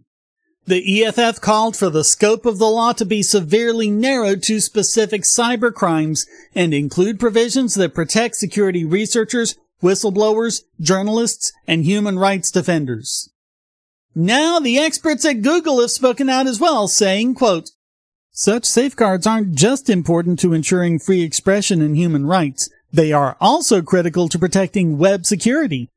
The 0.65 1.03
EFF 1.03 1.41
called 1.41 1.75
for 1.75 1.89
the 1.89 2.05
scope 2.05 2.45
of 2.45 2.57
the 2.57 2.69
law 2.69 2.93
to 2.93 3.05
be 3.05 3.21
severely 3.21 3.91
narrowed 3.91 4.41
to 4.43 4.61
specific 4.61 5.23
cyber 5.23 5.73
crimes 5.73 6.25
and 6.55 6.73
include 6.73 7.19
provisions 7.19 7.75
that 7.75 7.93
protect 7.93 8.37
security 8.37 8.85
researchers, 8.85 9.55
whistleblowers, 9.81 10.63
journalists, 10.79 11.51
and 11.67 11.83
human 11.83 12.17
rights 12.17 12.49
defenders. 12.49 13.29
Now 14.15 14.59
the 14.59 14.79
experts 14.79 15.25
at 15.25 15.41
Google 15.41 15.81
have 15.81 15.91
spoken 15.91 16.29
out 16.29 16.47
as 16.47 16.61
well, 16.61 16.87
saying, 16.87 17.35
quote, 17.35 17.71
such 18.31 18.65
safeguards 18.65 19.27
aren't 19.27 19.55
just 19.55 19.89
important 19.89 20.39
to 20.39 20.53
ensuring 20.53 20.97
free 20.97 21.21
expression 21.21 21.81
and 21.81 21.95
human 21.95 22.25
rights. 22.25 22.69
They 22.91 23.11
are 23.11 23.37
also 23.41 23.81
critical 23.81 24.29
to 24.29 24.39
protecting 24.39 24.97
web 24.97 25.25
security. 25.25 25.89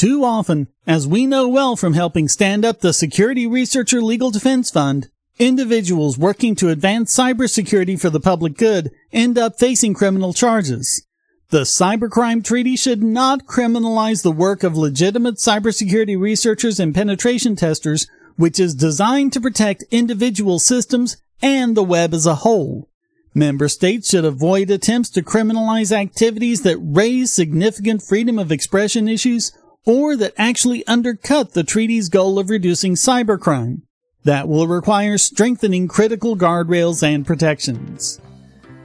Too 0.00 0.24
often, 0.24 0.68
as 0.86 1.06
we 1.06 1.26
know 1.26 1.46
well 1.46 1.76
from 1.76 1.92
helping 1.92 2.26
stand 2.26 2.64
up 2.64 2.80
the 2.80 2.94
Security 2.94 3.46
Researcher 3.46 4.00
Legal 4.00 4.30
Defense 4.30 4.70
Fund, 4.70 5.10
individuals 5.38 6.16
working 6.16 6.54
to 6.54 6.70
advance 6.70 7.14
cybersecurity 7.14 8.00
for 8.00 8.08
the 8.08 8.18
public 8.18 8.56
good 8.56 8.92
end 9.12 9.36
up 9.36 9.58
facing 9.58 9.92
criminal 9.92 10.32
charges. 10.32 11.06
The 11.50 11.64
Cybercrime 11.64 12.42
Treaty 12.42 12.76
should 12.76 13.02
not 13.02 13.44
criminalize 13.44 14.22
the 14.22 14.32
work 14.32 14.62
of 14.62 14.74
legitimate 14.74 15.34
cybersecurity 15.34 16.18
researchers 16.18 16.80
and 16.80 16.94
penetration 16.94 17.54
testers, 17.54 18.06
which 18.36 18.58
is 18.58 18.74
designed 18.74 19.34
to 19.34 19.40
protect 19.42 19.84
individual 19.90 20.58
systems 20.58 21.18
and 21.42 21.76
the 21.76 21.84
web 21.84 22.14
as 22.14 22.24
a 22.24 22.36
whole. 22.36 22.88
Member 23.34 23.68
states 23.68 24.08
should 24.08 24.24
avoid 24.24 24.70
attempts 24.70 25.10
to 25.10 25.20
criminalize 25.20 25.92
activities 25.92 26.62
that 26.62 26.78
raise 26.78 27.30
significant 27.30 28.02
freedom 28.02 28.38
of 28.38 28.50
expression 28.50 29.06
issues 29.06 29.52
or 29.84 30.16
that 30.16 30.34
actually 30.36 30.86
undercut 30.86 31.52
the 31.52 31.64
treaty's 31.64 32.08
goal 32.08 32.38
of 32.38 32.50
reducing 32.50 32.94
cybercrime. 32.94 33.82
That 34.24 34.48
will 34.48 34.66
require 34.66 35.16
strengthening 35.16 35.88
critical 35.88 36.36
guardrails 36.36 37.02
and 37.02 37.26
protections. 37.26 38.20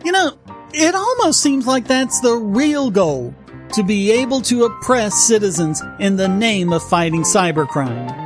You 0.06 0.14
know, 0.14 0.38
it 0.74 0.96
almost 0.96 1.42
seems 1.42 1.68
like 1.68 1.88
that's 1.88 2.22
the 2.22 2.36
real 2.36 2.90
goal 2.90 3.36
to 3.74 3.84
be 3.84 4.12
able 4.12 4.40
to 4.42 4.64
oppress 4.64 5.28
citizens 5.28 5.82
in 6.00 6.16
the 6.16 6.30
name 6.30 6.72
of 6.72 6.88
fighting 6.88 7.24
cybercrime. 7.24 8.22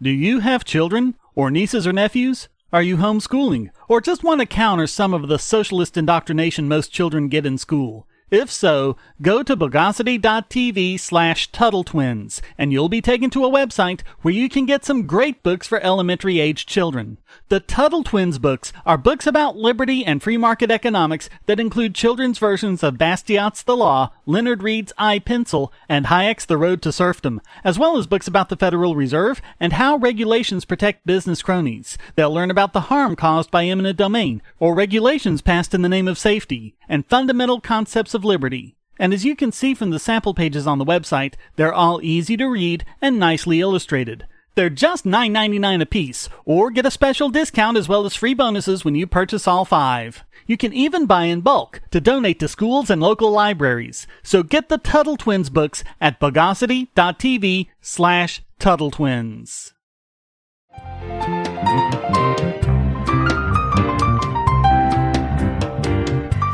Do 0.00 0.10
you 0.10 0.40
have 0.40 0.64
children 0.64 1.16
or 1.34 1.50
nieces 1.50 1.86
or 1.86 1.92
nephews? 1.92 2.48
Are 2.72 2.82
you 2.82 2.96
homeschooling? 2.96 3.70
Or 3.88 4.02
just 4.02 4.22
want 4.22 4.40
to 4.40 4.46
counter 4.46 4.86
some 4.86 5.14
of 5.14 5.28
the 5.28 5.38
socialist 5.38 5.96
indoctrination 5.96 6.68
most 6.68 6.92
children 6.92 7.28
get 7.28 7.46
in 7.46 7.56
school? 7.56 8.06
If 8.30 8.52
so, 8.52 8.98
go 9.22 9.42
to 9.42 9.56
bogosity.tv 9.56 11.00
slash 11.00 11.50
Tuttle 11.50 11.84
Twins, 11.84 12.42
and 12.58 12.70
you'll 12.70 12.90
be 12.90 13.00
taken 13.00 13.30
to 13.30 13.46
a 13.46 13.50
website 13.50 14.02
where 14.20 14.34
you 14.34 14.50
can 14.50 14.66
get 14.66 14.84
some 14.84 15.06
great 15.06 15.42
books 15.42 15.66
for 15.66 15.80
elementary 15.80 16.38
age 16.38 16.66
children. 16.66 17.16
The 17.48 17.60
Tuttle 17.60 18.04
Twins 18.04 18.38
books 18.38 18.70
are 18.84 18.98
books 18.98 19.26
about 19.26 19.56
liberty 19.56 20.04
and 20.04 20.22
free 20.22 20.36
market 20.36 20.70
economics 20.70 21.30
that 21.46 21.58
include 21.58 21.94
children's 21.94 22.38
versions 22.38 22.82
of 22.82 22.98
Bastiat's 22.98 23.62
The 23.62 23.74
Law, 23.74 24.12
Leonard 24.28 24.62
Read's 24.62 24.92
I 24.98 25.20
Pencil, 25.20 25.72
and 25.88 26.04
Hayek's 26.04 26.44
The 26.44 26.58
Road 26.58 26.82
to 26.82 26.92
Serfdom, 26.92 27.40
as 27.64 27.78
well 27.78 27.96
as 27.96 28.06
books 28.06 28.28
about 28.28 28.50
the 28.50 28.58
Federal 28.58 28.94
Reserve 28.94 29.40
and 29.58 29.72
how 29.72 29.96
regulations 29.96 30.66
protect 30.66 31.06
business 31.06 31.40
cronies. 31.40 31.96
They'll 32.14 32.34
learn 32.34 32.50
about 32.50 32.74
the 32.74 32.82
harm 32.82 33.16
caused 33.16 33.50
by 33.50 33.64
eminent 33.64 33.96
domain, 33.96 34.42
or 34.58 34.74
regulations 34.74 35.40
passed 35.40 35.72
in 35.72 35.80
the 35.80 35.88
name 35.88 36.06
of 36.06 36.18
safety, 36.18 36.74
and 36.90 37.06
fundamental 37.06 37.58
concepts 37.58 38.12
of 38.12 38.22
liberty. 38.22 38.76
And 38.98 39.14
as 39.14 39.24
you 39.24 39.34
can 39.34 39.50
see 39.50 39.72
from 39.72 39.88
the 39.88 39.98
sample 39.98 40.34
pages 40.34 40.66
on 40.66 40.76
the 40.76 40.84
website, 40.84 41.32
they're 41.56 41.72
all 41.72 41.98
easy 42.02 42.36
to 42.36 42.50
read 42.50 42.84
and 43.00 43.18
nicely 43.18 43.60
illustrated. 43.60 44.26
They're 44.58 44.68
just 44.68 45.04
$9.99 45.04 45.82
a 45.82 45.86
piece, 45.86 46.28
or 46.44 46.72
get 46.72 46.84
a 46.84 46.90
special 46.90 47.28
discount 47.28 47.76
as 47.76 47.88
well 47.88 48.04
as 48.04 48.16
free 48.16 48.34
bonuses 48.34 48.84
when 48.84 48.96
you 48.96 49.06
purchase 49.06 49.46
all 49.46 49.64
five. 49.64 50.24
You 50.48 50.56
can 50.56 50.72
even 50.72 51.06
buy 51.06 51.26
in 51.26 51.42
bulk 51.42 51.80
to 51.92 52.00
donate 52.00 52.40
to 52.40 52.48
schools 52.48 52.90
and 52.90 53.00
local 53.00 53.30
libraries. 53.30 54.08
So 54.24 54.42
get 54.42 54.68
the 54.68 54.78
Tuttle 54.78 55.16
Twins 55.16 55.48
books 55.48 55.84
at 56.00 56.18
bogosity.tv 56.18 57.68
slash 57.80 58.42
Tuttle 58.58 58.90
Twins. 58.90 59.74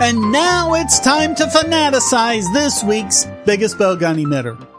And 0.03 0.31
now 0.31 0.75
it's 0.75 1.01
time 1.01 1.35
to 1.37 1.45
fanaticize 1.45 2.53
this 2.53 2.85
week's 2.85 3.25
biggest 3.47 3.79
gun 3.79 3.99
emitter. 4.19 4.74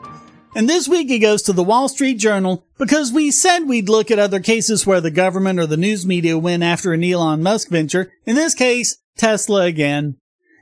And 0.56 0.70
this 0.70 0.88
week 0.88 1.12
it 1.12 1.20
goes 1.20 1.42
to 1.44 1.54
the 1.54 1.64
Wall 1.64 1.90
Street 1.90 2.14
Journal 2.14 2.64
because 2.78 3.12
we 3.12 3.30
said 3.30 3.68
we'd 3.68 3.90
look 3.90 4.10
at 4.10 4.20
other 4.20 4.40
cases 4.40 4.88
where 4.88 5.02
the 5.02 5.12
government 5.12 5.60
or 5.60 5.66
the 5.66 5.76
news 5.76 6.06
media 6.06 6.38
went 6.38 6.64
after 6.64 6.94
an 6.94 7.04
Elon 7.04 7.44
Musk 7.44 7.68
venture. 7.68 8.14
In 8.26 8.36
this 8.36 8.54
case, 8.54 8.98
Tesla 9.18 9.66
again. 9.66 10.16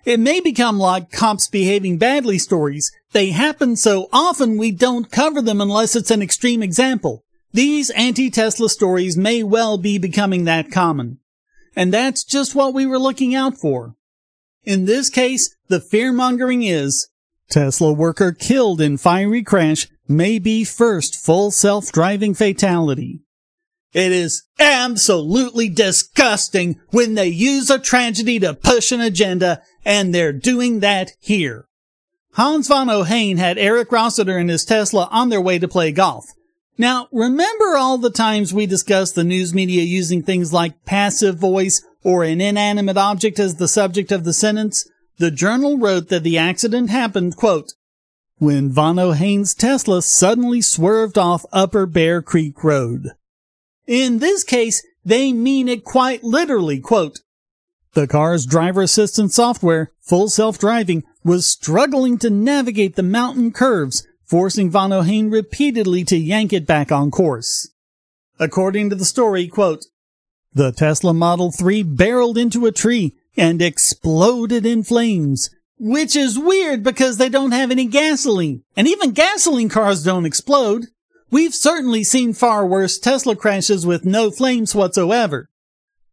It 0.04 0.20
may 0.20 0.40
become 0.40 0.80
like 0.80 1.12
cops 1.12 1.48
behaving 1.48 2.00
badly 2.00 2.40
stories. 2.40 2.92
They 3.12 3.30
happen 3.30 3.76
so 3.76 4.10
often 4.12 4.58
we 4.58 4.72
don't 4.72 5.12
cover 5.12 5.44
them 5.44 5.62
unless 5.62 5.96
it's 5.96 6.12
an 6.12 6.24
extreme 6.24 6.64
example. 6.64 7.24
These 7.54 7.92
anti-Tesla 7.92 8.70
stories 8.70 9.16
may 9.16 9.44
well 9.44 9.78
be 9.78 10.00
becoming 10.00 10.46
that 10.46 10.72
common. 10.72 11.20
And 11.76 11.94
that's 11.94 12.24
just 12.24 12.56
what 12.56 12.74
we 12.74 12.88
were 12.88 12.98
looking 12.98 13.36
out 13.36 13.60
for. 13.60 13.96
In 14.64 14.86
this 14.86 15.12
case, 15.12 15.56
the 15.68 15.80
fear 15.80 16.12
mongering 16.12 16.64
is 16.64 17.10
Tesla 17.54 17.94
worker 17.94 18.32
killed 18.32 18.82
in 18.82 18.98
fiery 18.98 19.44
crash 19.44 19.88
may 20.08 20.40
be 20.40 20.64
first 20.64 21.16
full 21.16 21.52
self-driving 21.52 22.34
fatality. 22.34 23.22
It 23.94 24.12
is 24.12 24.42
absolutely 24.60 25.70
disgusting 25.70 26.82
when 26.90 27.14
they 27.14 27.28
use 27.28 27.70
a 27.70 27.78
tragedy 27.78 28.40
to 28.40 28.56
push 28.56 28.92
an 28.92 29.02
agenda, 29.02 29.62
and 29.86 30.16
they're 30.16 30.34
doing 30.34 30.80
that 30.80 31.12
here. 31.20 31.68
Hans 32.34 32.68
von 32.68 32.88
Ohain 32.88 33.38
had 33.38 33.60
Eric 33.60 33.92
Rossiter 33.92 34.36
and 34.36 34.50
his 34.50 34.66
Tesla 34.66 35.08
on 35.12 35.30
their 35.30 35.40
way 35.40 35.60
to 35.60 35.68
play 35.68 35.92
golf. 35.92 36.26
Now, 36.80 37.08
remember 37.12 37.78
all 37.78 38.00
the 38.00 38.10
times 38.10 38.52
we 38.52 38.66
discussed 38.66 39.14
the 39.14 39.24
news 39.24 39.54
media 39.54 39.84
using 39.84 40.24
things 40.24 40.52
like 40.52 40.86
passive 40.86 41.38
voice 41.38 41.86
or 42.04 42.24
an 42.24 42.42
inanimate 42.42 42.98
object 42.98 43.38
as 43.38 43.58
the 43.58 43.68
subject 43.68 44.12
of 44.12 44.24
the 44.24 44.34
sentence? 44.34 44.90
The 45.18 45.32
journal 45.32 45.78
wrote 45.78 46.10
that 46.10 46.24
the 46.24 46.38
accident 46.38 46.90
happened, 46.90 47.36
quote, 47.36 47.74
when 48.38 48.72
Von 48.72 48.96
Ohain's 48.96 49.54
Tesla 49.54 50.02
suddenly 50.02 50.62
swerved 50.62 51.18
off 51.18 51.46
Upper 51.54 51.86
Bear 51.86 52.22
Creek 52.22 52.64
Road. 52.64 53.12
In 53.86 54.20
this 54.20 54.44
case, 54.44 54.86
they 55.06 55.32
mean 55.32 55.68
it 55.68 55.84
quite 55.84 56.24
literally, 56.24 56.80
quote, 56.80 57.20
the 57.94 58.08
car's 58.08 58.48
driver 58.48 58.82
assistance 58.82 59.36
software, 59.36 59.92
full 60.02 60.28
self-driving, 60.28 61.04
was 61.24 61.46
struggling 61.46 62.18
to 62.18 62.30
navigate 62.30 62.96
the 62.96 63.04
mountain 63.04 63.52
curves, 63.52 64.08
forcing 64.26 64.72
Von 64.72 64.90
Ohain 64.90 65.32
repeatedly 65.32 66.04
to 66.06 66.18
yank 66.18 66.52
it 66.52 66.66
back 66.66 66.92
on 66.92 67.12
course. 67.12 67.70
According 68.40 68.90
to 68.90 68.96
the 68.96 69.06
story, 69.06 69.48
quote, 69.48 69.86
the 70.54 70.72
Tesla 70.72 71.14
Model 71.14 71.52
3 71.52 71.84
barreled 71.84 72.38
into 72.38 72.66
a 72.66 72.72
tree 72.72 73.16
and 73.36 73.62
exploded 73.62 74.66
in 74.66 74.84
flames, 74.84 75.50
which 75.80 76.16
is 76.16 76.38
weird 76.38 76.84
because 76.84 77.18
they 77.18 77.30
don't 77.30 77.52
have 77.52 77.72
any 77.72 77.86
gasoline. 77.86 78.64
And 78.76 78.88
even 78.88 79.12
gasoline 79.12 79.70
cars 79.70 80.04
don't 80.04 80.26
explode. 80.26 80.88
We've 81.32 81.56
certainly 81.56 82.04
seen 82.04 82.34
far 82.34 82.66
worse 82.66 83.00
Tesla 83.00 83.36
crashes 83.36 83.86
with 83.86 84.06
no 84.06 84.30
flames 84.30 84.76
whatsoever. 84.76 85.50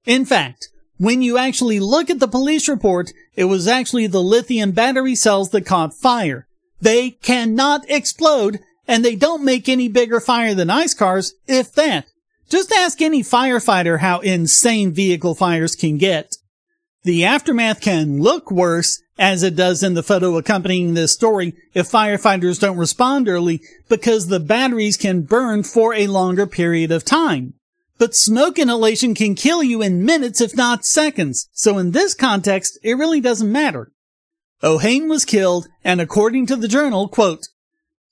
In 0.06 0.24
fact, 0.24 0.68
when 0.96 1.22
you 1.22 1.38
actually 1.38 1.80
look 1.80 2.10
at 2.10 2.20
the 2.20 2.28
police 2.28 2.68
report, 2.68 3.12
it 3.34 3.44
was 3.44 3.68
actually 3.68 4.06
the 4.06 4.22
lithium 4.22 4.72
battery 4.72 5.14
cells 5.14 5.50
that 5.50 5.66
caught 5.66 5.94
fire. 5.94 6.46
They 6.80 7.10
cannot 7.10 7.88
explode, 7.88 8.60
and 8.88 9.04
they 9.04 9.14
don't 9.14 9.44
make 9.44 9.68
any 9.68 9.88
bigger 9.88 10.20
fire 10.20 10.54
than 10.54 10.70
ICE 10.70 10.94
cars, 10.94 11.34
if 11.46 11.72
that. 11.74 12.06
Just 12.48 12.72
ask 12.72 13.00
any 13.00 13.22
firefighter 13.22 14.00
how 14.00 14.20
insane 14.20 14.92
vehicle 14.92 15.34
fires 15.34 15.76
can 15.76 15.98
get. 15.98 16.36
The 17.02 17.24
aftermath 17.24 17.80
can 17.80 18.20
look 18.20 18.50
worse, 18.50 19.00
as 19.18 19.42
it 19.42 19.56
does 19.56 19.82
in 19.82 19.94
the 19.94 20.02
photo 20.02 20.36
accompanying 20.36 20.94
this 20.94 21.12
story, 21.12 21.54
if 21.72 21.90
firefighters 21.90 22.60
don't 22.60 22.76
respond 22.76 23.28
early, 23.28 23.62
because 23.88 24.26
the 24.26 24.40
batteries 24.40 24.98
can 24.98 25.22
burn 25.22 25.62
for 25.62 25.94
a 25.94 26.08
longer 26.08 26.46
period 26.46 26.92
of 26.92 27.04
time. 27.04 27.54
But 27.98 28.14
smoke 28.14 28.58
inhalation 28.58 29.14
can 29.14 29.34
kill 29.34 29.62
you 29.62 29.82
in 29.82 30.04
minutes, 30.04 30.40
if 30.40 30.56
not 30.56 30.84
seconds, 30.84 31.48
so 31.52 31.78
in 31.78 31.92
this 31.92 32.14
context, 32.14 32.78
it 32.82 32.94
really 32.94 33.20
doesn't 33.20 33.50
matter. 33.50 33.92
Ohain 34.62 35.08
was 35.08 35.24
killed, 35.24 35.68
and 35.82 36.00
according 36.00 36.46
to 36.46 36.56
the 36.56 36.68
journal, 36.68 37.08
quote, 37.08 37.46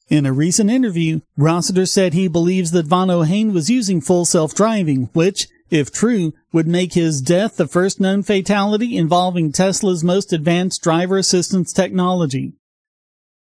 in 0.08 0.24
a 0.24 0.32
recent 0.32 0.70
interview, 0.70 1.20
Rossiter 1.36 1.84
said 1.84 2.14
he 2.14 2.28
believes 2.28 2.70
that 2.70 2.86
Von 2.86 3.08
Ohain 3.08 3.52
was 3.52 3.68
using 3.68 4.00
full 4.00 4.24
self-driving, 4.24 5.10
which, 5.12 5.48
if 5.70 5.92
true, 5.92 6.32
would 6.52 6.66
make 6.66 6.94
his 6.94 7.20
death 7.20 7.56
the 7.56 7.68
first 7.68 8.00
known 8.00 8.22
fatality 8.22 8.96
involving 8.96 9.52
Tesla's 9.52 10.02
most 10.02 10.32
advanced 10.32 10.82
driver 10.82 11.18
assistance 11.18 11.72
technology. 11.72 12.54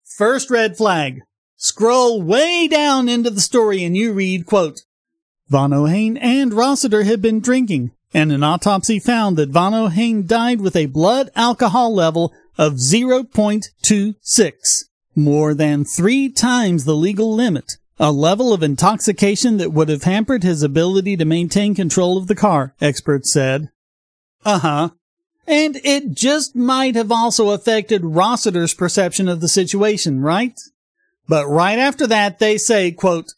First 0.05 0.51
red 0.51 0.77
flag. 0.77 1.23
Scroll 1.57 2.21
way 2.23 2.69
down 2.69 3.09
into 3.09 3.31
the 3.31 3.41
story 3.41 3.83
and 3.83 3.97
you 3.97 4.13
read, 4.13 4.47
quote, 4.47 4.83
Von 5.49 5.71
Ohain 5.71 6.19
and 6.21 6.53
Rossiter 6.53 7.05
had 7.05 7.23
been 7.23 7.41
drinking, 7.41 7.93
and 8.13 8.31
an 8.33 8.43
autopsy 8.43 8.99
found 8.99 9.37
that 9.37 9.51
Von 9.51 9.73
Ohain 9.73 10.27
died 10.27 10.61
with 10.61 10.75
a 10.77 10.87
blood 10.87 11.31
alcohol 11.37 11.95
level 11.95 12.35
of 12.59 12.75
0.26, 12.75 14.85
more 15.15 15.55
than 15.55 15.85
three 15.85 16.29
times 16.29 16.85
the 16.85 16.97
legal 16.97 17.33
limit 17.35 17.77
a 17.99 18.13
level 18.13 18.53
of 18.53 18.63
intoxication 18.63 19.57
that 19.57 19.73
would 19.73 19.89
have 19.89 20.03
hampered 20.03 20.43
his 20.43 20.63
ability 20.63 21.17
to 21.17 21.25
maintain 21.25 21.75
control 21.75 22.19
of 22.19 22.27
the 22.27 22.35
car, 22.35 22.75
experts 22.81 23.33
said. 23.33 23.71
Uh-huh. 24.45 24.91
And 25.47 25.77
it 25.85 26.13
just 26.13 26.57
might 26.57 26.97
have 26.97 27.13
also 27.13 27.51
affected 27.51 28.03
Rossiter's 28.03 28.75
perception 28.75 29.29
of 29.29 29.41
the 29.41 29.49
situation, 29.49 30.21
right? 30.21 30.59
But 31.29 31.47
right 31.47 31.79
after 31.79 32.07
that, 32.07 32.39
they 32.39 32.59
say, 32.59 32.93
quote, 32.93 33.33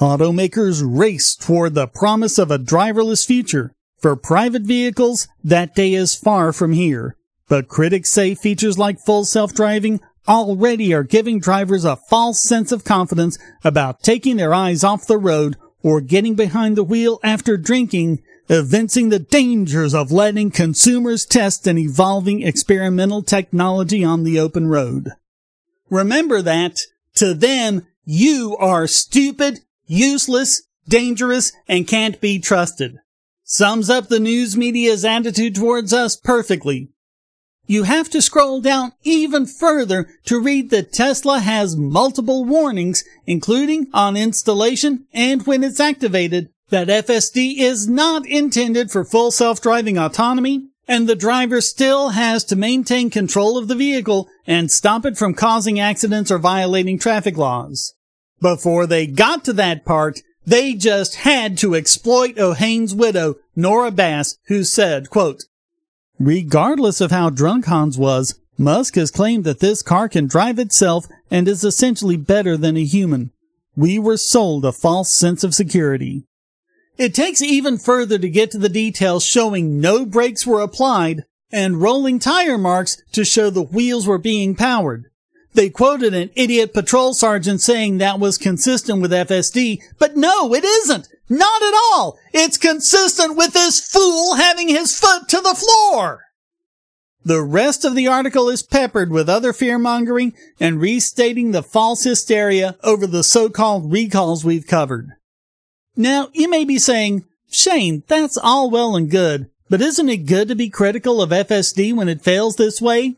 Automakers 0.00 0.82
race 0.84 1.36
toward 1.36 1.74
the 1.74 1.86
promise 1.86 2.38
of 2.38 2.50
a 2.50 2.58
driverless 2.58 3.24
future. 3.24 3.72
For 3.98 4.16
private 4.16 4.62
vehicles, 4.62 5.28
that 5.42 5.74
day 5.74 5.94
is 5.94 6.16
far 6.16 6.52
from 6.52 6.72
here. 6.72 7.16
But 7.48 7.68
critics 7.68 8.10
say 8.10 8.34
features 8.34 8.76
like 8.76 8.98
full 8.98 9.24
self-driving 9.24 10.00
already 10.28 10.94
are 10.94 11.02
giving 11.02 11.38
drivers 11.38 11.84
a 11.84 11.96
false 11.96 12.40
sense 12.40 12.72
of 12.72 12.84
confidence 12.84 13.38
about 13.62 14.02
taking 14.02 14.36
their 14.36 14.54
eyes 14.54 14.82
off 14.84 15.06
the 15.06 15.18
road 15.18 15.56
or 15.82 16.00
getting 16.00 16.34
behind 16.34 16.76
the 16.76 16.84
wheel 16.84 17.20
after 17.22 17.56
drinking, 17.56 18.22
evincing 18.48 19.10
the 19.10 19.18
dangers 19.18 19.94
of 19.94 20.10
letting 20.10 20.50
consumers 20.50 21.26
test 21.26 21.66
an 21.66 21.78
evolving 21.78 22.42
experimental 22.42 23.22
technology 23.22 24.02
on 24.02 24.24
the 24.24 24.38
open 24.38 24.66
road. 24.66 25.10
Remember 25.90 26.40
that, 26.42 26.80
to 27.16 27.34
them, 27.34 27.86
you 28.04 28.56
are 28.58 28.86
stupid, 28.86 29.60
useless, 29.86 30.62
dangerous, 30.88 31.52
and 31.68 31.86
can't 31.86 32.20
be 32.20 32.38
trusted. 32.38 32.98
Sums 33.44 33.90
up 33.90 34.08
the 34.08 34.18
news 34.18 34.56
media's 34.56 35.04
attitude 35.04 35.54
towards 35.54 35.92
us 35.92 36.16
perfectly. 36.16 36.88
You 37.66 37.84
have 37.84 38.10
to 38.10 38.20
scroll 38.20 38.60
down 38.60 38.92
even 39.04 39.46
further 39.46 40.08
to 40.26 40.40
read 40.40 40.70
that 40.70 40.92
Tesla 40.92 41.40
has 41.40 41.76
multiple 41.76 42.44
warnings, 42.44 43.04
including 43.26 43.88
on 43.94 44.16
installation 44.16 45.06
and 45.14 45.46
when 45.46 45.64
it's 45.64 45.80
activated, 45.80 46.50
that 46.68 46.88
FSD 46.88 47.58
is 47.58 47.88
not 47.88 48.26
intended 48.26 48.90
for 48.90 49.04
full 49.04 49.30
self-driving 49.30 49.96
autonomy, 49.96 50.68
and 50.86 51.08
the 51.08 51.16
driver 51.16 51.60
still 51.60 52.10
has 52.10 52.44
to 52.44 52.56
maintain 52.56 53.08
control 53.08 53.56
of 53.56 53.68
the 53.68 53.74
vehicle 53.74 54.28
and 54.46 54.70
stop 54.70 55.06
it 55.06 55.16
from 55.16 55.32
causing 55.34 55.80
accidents 55.80 56.30
or 56.30 56.38
violating 56.38 56.98
traffic 56.98 57.36
laws. 57.38 57.94
Before 58.40 58.86
they 58.86 59.06
got 59.06 59.44
to 59.44 59.54
that 59.54 59.86
part, 59.86 60.20
they 60.46 60.74
just 60.74 61.16
had 61.16 61.56
to 61.58 61.74
exploit 61.74 62.36
Ohain's 62.36 62.94
widow, 62.94 63.36
Nora 63.56 63.90
Bass, 63.90 64.36
who 64.48 64.64
said, 64.64 65.08
quote, 65.08 65.44
Regardless 66.18 67.00
of 67.00 67.10
how 67.10 67.30
drunk 67.30 67.66
Hans 67.66 67.98
was, 67.98 68.38
Musk 68.56 68.94
has 68.94 69.10
claimed 69.10 69.44
that 69.44 69.60
this 69.60 69.82
car 69.82 70.08
can 70.08 70.26
drive 70.26 70.58
itself 70.58 71.06
and 71.30 71.48
is 71.48 71.64
essentially 71.64 72.16
better 72.16 72.56
than 72.56 72.76
a 72.76 72.84
human. 72.84 73.32
We 73.76 73.98
were 73.98 74.16
sold 74.16 74.64
a 74.64 74.72
false 74.72 75.12
sense 75.12 75.42
of 75.42 75.54
security. 75.54 76.24
It 76.96 77.14
takes 77.14 77.42
even 77.42 77.78
further 77.78 78.18
to 78.18 78.28
get 78.28 78.52
to 78.52 78.58
the 78.58 78.68
details 78.68 79.24
showing 79.24 79.80
no 79.80 80.06
brakes 80.06 80.46
were 80.46 80.60
applied 80.60 81.24
and 81.50 81.82
rolling 81.82 82.20
tire 82.20 82.58
marks 82.58 83.02
to 83.12 83.24
show 83.24 83.50
the 83.50 83.62
wheels 83.62 84.06
were 84.06 84.18
being 84.18 84.54
powered. 84.54 85.06
They 85.54 85.70
quoted 85.70 86.14
an 86.14 86.30
idiot 86.34 86.72
patrol 86.74 87.14
sergeant 87.14 87.60
saying 87.60 87.98
that 87.98 88.20
was 88.20 88.38
consistent 88.38 89.02
with 89.02 89.12
FSD, 89.12 89.80
but 89.98 90.16
no, 90.16 90.52
it 90.54 90.64
isn't. 90.64 91.08
Not 91.28 91.62
at 91.62 91.74
all. 91.74 92.18
It's 92.32 92.58
consistent 92.58 93.36
with 93.36 93.52
this 93.52 93.80
fool 93.80 94.34
having 94.34 94.68
his 94.68 94.98
foot 94.98 95.28
to 95.28 95.40
the 95.40 95.54
floor. 95.54 96.24
The 97.24 97.42
rest 97.42 97.86
of 97.86 97.94
the 97.94 98.06
article 98.06 98.50
is 98.50 98.62
peppered 98.62 99.10
with 99.10 99.30
other 99.30 99.54
fear 99.54 99.78
mongering 99.78 100.34
and 100.60 100.80
restating 100.80 101.52
the 101.52 101.62
false 101.62 102.04
hysteria 102.04 102.76
over 102.84 103.06
the 103.06 103.24
so-called 103.24 103.90
recalls 103.90 104.44
we've 104.44 104.66
covered. 104.66 105.08
Now, 105.96 106.28
you 106.34 106.50
may 106.50 106.64
be 106.64 106.78
saying, 106.78 107.24
Shane, 107.50 108.02
that's 108.08 108.36
all 108.36 108.68
well 108.68 108.94
and 108.94 109.10
good, 109.10 109.48
but 109.70 109.80
isn't 109.80 110.08
it 110.08 110.26
good 110.26 110.48
to 110.48 110.54
be 110.54 110.68
critical 110.68 111.22
of 111.22 111.30
FSD 111.30 111.94
when 111.94 112.10
it 112.10 112.20
fails 112.20 112.56
this 112.56 112.82
way? 112.82 113.16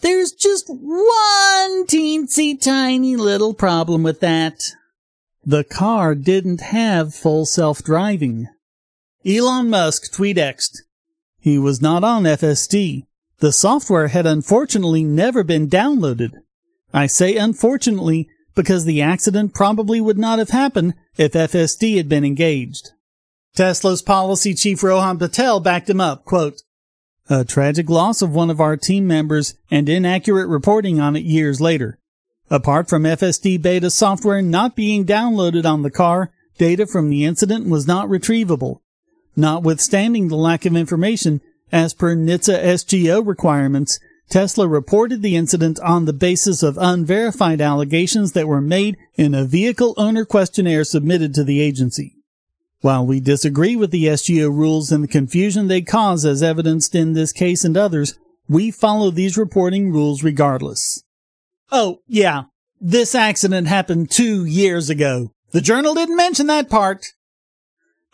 There's 0.00 0.32
just 0.32 0.66
one 0.68 1.86
teensy 1.86 2.60
tiny 2.60 3.16
little 3.16 3.54
problem 3.54 4.02
with 4.02 4.20
that. 4.20 4.72
The 5.48 5.62
car 5.62 6.16
didn't 6.16 6.60
have 6.60 7.14
full 7.14 7.46
self-driving. 7.46 8.48
Elon 9.24 9.70
Musk 9.70 10.12
tweet-exed. 10.12 10.82
He 11.38 11.56
was 11.56 11.80
not 11.80 12.02
on 12.02 12.24
FSD. 12.24 13.06
The 13.38 13.52
software 13.52 14.08
had 14.08 14.26
unfortunately 14.26 15.04
never 15.04 15.44
been 15.44 15.68
downloaded. 15.68 16.32
I 16.92 17.06
say 17.06 17.36
unfortunately 17.36 18.28
because 18.56 18.84
the 18.84 19.00
accident 19.00 19.54
probably 19.54 20.00
would 20.00 20.18
not 20.18 20.40
have 20.40 20.50
happened 20.50 20.94
if 21.16 21.32
FSD 21.32 21.96
had 21.96 22.08
been 22.08 22.24
engaged. 22.24 22.90
Tesla's 23.54 24.02
policy 24.02 24.52
chief 24.52 24.82
Rohan 24.82 25.16
Patel 25.16 25.60
backed 25.60 25.88
him 25.88 26.00
up, 26.00 26.24
quote, 26.24 26.62
a 27.30 27.44
tragic 27.44 27.88
loss 27.88 28.20
of 28.20 28.34
one 28.34 28.50
of 28.50 28.60
our 28.60 28.76
team 28.76 29.06
members 29.06 29.54
and 29.70 29.88
inaccurate 29.88 30.48
reporting 30.48 30.98
on 30.98 31.14
it 31.14 31.24
years 31.24 31.60
later. 31.60 32.00
Apart 32.50 32.88
from 32.88 33.02
FSD 33.02 33.60
beta 33.60 33.90
software 33.90 34.40
not 34.40 34.76
being 34.76 35.04
downloaded 35.04 35.64
on 35.64 35.82
the 35.82 35.90
car, 35.90 36.30
data 36.58 36.86
from 36.86 37.10
the 37.10 37.24
incident 37.24 37.68
was 37.68 37.86
not 37.86 38.08
retrievable. 38.08 38.80
Notwithstanding 39.34 40.28
the 40.28 40.36
lack 40.36 40.64
of 40.64 40.76
information, 40.76 41.40
as 41.72 41.92
per 41.92 42.14
NHTSA 42.14 42.64
SGO 42.64 43.26
requirements, 43.26 43.98
Tesla 44.28 44.66
reported 44.66 45.22
the 45.22 45.36
incident 45.36 45.78
on 45.80 46.04
the 46.04 46.12
basis 46.12 46.62
of 46.62 46.78
unverified 46.78 47.60
allegations 47.60 48.32
that 48.32 48.48
were 48.48 48.60
made 48.60 48.96
in 49.14 49.34
a 49.34 49.44
vehicle 49.44 49.94
owner 49.96 50.24
questionnaire 50.24 50.84
submitted 50.84 51.34
to 51.34 51.44
the 51.44 51.60
agency. 51.60 52.16
While 52.80 53.06
we 53.06 53.20
disagree 53.20 53.74
with 53.74 53.90
the 53.90 54.04
SGO 54.04 54.48
rules 54.48 54.92
and 54.92 55.02
the 55.02 55.08
confusion 55.08 55.66
they 55.66 55.82
cause 55.82 56.24
as 56.24 56.42
evidenced 56.42 56.94
in 56.94 57.12
this 57.12 57.32
case 57.32 57.64
and 57.64 57.76
others, 57.76 58.18
we 58.48 58.70
follow 58.70 59.10
these 59.10 59.36
reporting 59.36 59.90
rules 59.90 60.22
regardless. 60.22 61.02
Oh, 61.70 62.00
yeah. 62.06 62.44
This 62.80 63.14
accident 63.14 63.68
happened 63.68 64.10
two 64.10 64.44
years 64.44 64.90
ago. 64.90 65.32
The 65.52 65.60
journal 65.60 65.94
didn't 65.94 66.16
mention 66.16 66.46
that 66.48 66.68
part. 66.68 67.12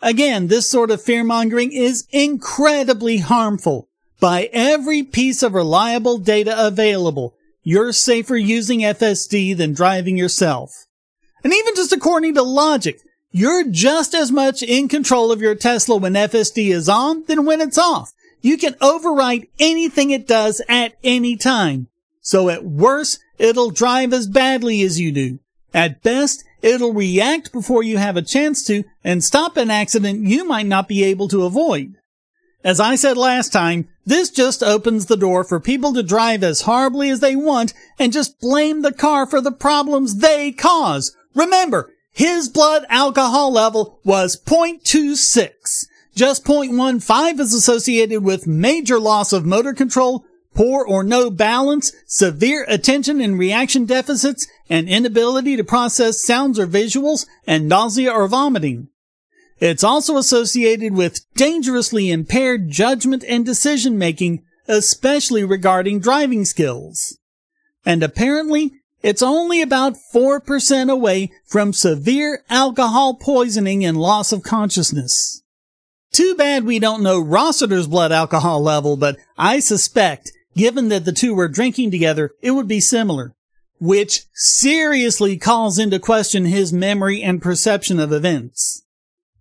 Again, 0.01 0.47
this 0.47 0.69
sort 0.69 0.91
of 0.91 1.01
fear 1.01 1.23
mongering 1.23 1.71
is 1.71 2.07
incredibly 2.11 3.17
harmful. 3.17 3.89
By 4.19 4.49
every 4.53 5.03
piece 5.03 5.43
of 5.43 5.53
reliable 5.53 6.17
data 6.17 6.55
available, 6.57 7.35
you're 7.63 7.93
safer 7.93 8.35
using 8.35 8.81
FSD 8.81 9.55
than 9.55 9.73
driving 9.73 10.17
yourself. 10.17 10.85
And 11.43 11.53
even 11.53 11.75
just 11.75 11.93
according 11.93 12.35
to 12.35 12.43
logic, 12.43 12.99
you're 13.31 13.69
just 13.69 14.13
as 14.13 14.31
much 14.31 14.61
in 14.61 14.87
control 14.87 15.31
of 15.31 15.41
your 15.41 15.55
Tesla 15.55 15.97
when 15.97 16.13
FSD 16.13 16.71
is 16.71 16.87
on 16.87 17.23
than 17.25 17.45
when 17.45 17.61
it's 17.61 17.77
off. 17.77 18.13
You 18.41 18.57
can 18.57 18.75
override 18.81 19.47
anything 19.59 20.11
it 20.11 20.27
does 20.27 20.61
at 20.67 20.93
any 21.03 21.35
time. 21.35 21.87
So 22.21 22.49
at 22.49 22.63
worst, 22.63 23.19
it'll 23.43 23.71
drive 23.71 24.13
as 24.13 24.25
badly 24.25 24.81
as 24.83 24.99
you 24.99 25.11
do. 25.11 25.39
At 25.73 26.01
best, 26.01 26.45
it'll 26.61 26.93
react 26.93 27.51
before 27.51 27.83
you 27.83 27.97
have 27.97 28.15
a 28.15 28.21
chance 28.21 28.63
to 28.67 28.85
and 29.03 29.23
stop 29.23 29.57
an 29.57 29.69
accident 29.69 30.25
you 30.25 30.45
might 30.45 30.65
not 30.65 30.87
be 30.87 31.03
able 31.03 31.27
to 31.27 31.43
avoid. 31.43 31.95
As 32.63 32.79
I 32.79 32.95
said 32.95 33.17
last 33.17 33.51
time, 33.51 33.89
this 34.05 34.29
just 34.29 34.63
opens 34.63 35.07
the 35.07 35.17
door 35.17 35.43
for 35.43 35.59
people 35.59 35.93
to 35.93 36.03
drive 36.03 36.41
as 36.41 36.61
horribly 36.61 37.09
as 37.09 37.19
they 37.19 37.35
want 37.35 37.73
and 37.99 38.13
just 38.13 38.39
blame 38.39 38.81
the 38.81 38.93
car 38.93 39.25
for 39.25 39.41
the 39.41 39.51
problems 39.51 40.19
they 40.19 40.53
cause. 40.53 41.13
Remember, 41.35 41.91
his 42.13 42.47
blood 42.47 42.85
alcohol 42.87 43.51
level 43.51 43.99
was 44.05 44.41
0.26. 44.41 45.87
Just 46.15 46.45
0.15 46.45 47.39
is 47.39 47.53
associated 47.53 48.23
with 48.23 48.47
major 48.47 48.99
loss 48.99 49.33
of 49.33 49.45
motor 49.45 49.73
control, 49.73 50.23
poor 50.53 50.85
or 50.85 51.03
no 51.03 51.29
balance, 51.29 51.91
severe 52.05 52.65
attention 52.67 53.19
and 53.21 53.37
reaction 53.37 53.85
deficits, 53.85 54.47
and 54.69 54.87
inability 54.87 55.55
to 55.57 55.63
process 55.63 56.23
sounds 56.23 56.59
or 56.59 56.67
visuals, 56.67 57.25
and 57.45 57.67
nausea 57.67 58.11
or 58.11 58.27
vomiting. 58.27 58.89
It's 59.59 59.83
also 59.83 60.17
associated 60.17 60.93
with 60.93 61.25
dangerously 61.35 62.11
impaired 62.11 62.69
judgment 62.69 63.23
and 63.27 63.45
decision 63.45 63.97
making, 63.97 64.43
especially 64.67 65.43
regarding 65.43 65.99
driving 65.99 66.45
skills. 66.45 67.17
And 67.85 68.03
apparently, 68.03 68.71
it's 69.01 69.21
only 69.21 69.61
about 69.61 69.97
4% 70.13 70.89
away 70.89 71.31
from 71.45 71.73
severe 71.73 72.43
alcohol 72.49 73.15
poisoning 73.15 73.83
and 73.85 73.97
loss 73.97 74.31
of 74.31 74.43
consciousness. 74.43 75.43
Too 76.13 76.35
bad 76.35 76.63
we 76.63 76.79
don't 76.79 77.03
know 77.03 77.19
Rossiter's 77.19 77.87
blood 77.87 78.11
alcohol 78.11 78.61
level, 78.61 78.95
but 78.95 79.17
I 79.37 79.59
suspect, 79.59 80.31
given 80.55 80.89
that 80.89 81.05
the 81.05 81.11
two 81.11 81.33
were 81.33 81.47
drinking 81.47 81.91
together, 81.91 82.31
it 82.41 82.51
would 82.51 82.67
be 82.67 82.79
similar, 82.79 83.33
which 83.79 84.23
seriously 84.33 85.37
calls 85.37 85.79
into 85.79 85.99
question 85.99 86.45
his 86.45 86.71
memory 86.71 87.21
and 87.21 87.41
perception 87.41 87.99
of 87.99 88.11
events. 88.11 88.83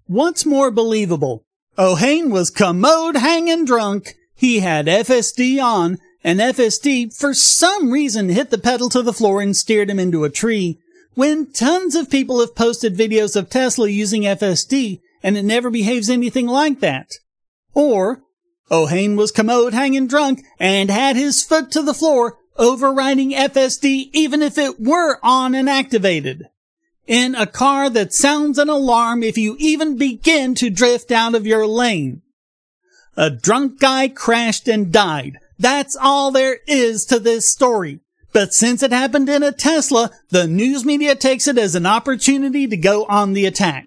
What's 0.06 0.44
more 0.44 0.70
believable? 0.70 1.44
Ohain 1.78 2.30
was 2.30 2.50
commode 2.50 3.16
hanging 3.16 3.64
drunk, 3.64 4.14
he 4.34 4.60
had 4.60 4.86
FSD 4.86 5.62
on, 5.62 5.98
and 6.24 6.40
FSD 6.40 7.16
for 7.16 7.34
some 7.34 7.90
reason 7.90 8.28
hit 8.28 8.50
the 8.50 8.58
pedal 8.58 8.88
to 8.90 9.02
the 9.02 9.12
floor 9.12 9.40
and 9.40 9.56
steered 9.56 9.88
him 9.88 9.98
into 9.98 10.24
a 10.24 10.30
tree, 10.30 10.78
when 11.14 11.50
tons 11.52 11.94
of 11.94 12.10
people 12.10 12.40
have 12.40 12.54
posted 12.54 12.96
videos 12.96 13.36
of 13.36 13.50
Tesla 13.50 13.88
using 13.88 14.22
FSD 14.22 15.00
and 15.22 15.36
it 15.36 15.44
never 15.44 15.70
behaves 15.70 16.10
anything 16.10 16.46
like 16.46 16.80
that. 16.80 17.12
Or, 17.74 18.22
Ohain 18.72 19.16
was 19.16 19.30
commode 19.30 19.74
hanging 19.74 20.06
drunk 20.06 20.44
and 20.58 20.90
had 20.90 21.14
his 21.14 21.42
foot 21.42 21.70
to 21.72 21.82
the 21.82 21.94
floor, 21.94 22.38
overriding 22.56 23.32
FSD 23.32 24.08
even 24.12 24.42
if 24.42 24.56
it 24.56 24.80
were 24.80 25.18
on 25.22 25.54
and 25.54 25.68
activated. 25.68 26.48
In 27.06 27.34
a 27.34 27.46
car 27.46 27.90
that 27.90 28.14
sounds 28.14 28.58
an 28.58 28.68
alarm 28.68 29.22
if 29.22 29.36
you 29.36 29.56
even 29.58 29.98
begin 29.98 30.54
to 30.54 30.70
drift 30.70 31.12
out 31.12 31.34
of 31.34 31.46
your 31.46 31.66
lane. 31.66 32.22
A 33.16 33.28
drunk 33.28 33.78
guy 33.78 34.08
crashed 34.08 34.68
and 34.68 34.90
died, 34.90 35.36
that's 35.58 35.94
all 35.94 36.32
there 36.32 36.58
is 36.66 37.04
to 37.06 37.20
this 37.20 37.48
story. 37.48 38.00
But 38.32 38.54
since 38.54 38.82
it 38.82 38.92
happened 38.92 39.28
in 39.28 39.42
a 39.42 39.52
Tesla, 39.52 40.10
the 40.30 40.46
news 40.48 40.84
media 40.84 41.14
takes 41.14 41.46
it 41.46 41.58
as 41.58 41.74
an 41.74 41.86
opportunity 41.86 42.66
to 42.66 42.76
go 42.76 43.04
on 43.04 43.34
the 43.34 43.46
attack. 43.46 43.86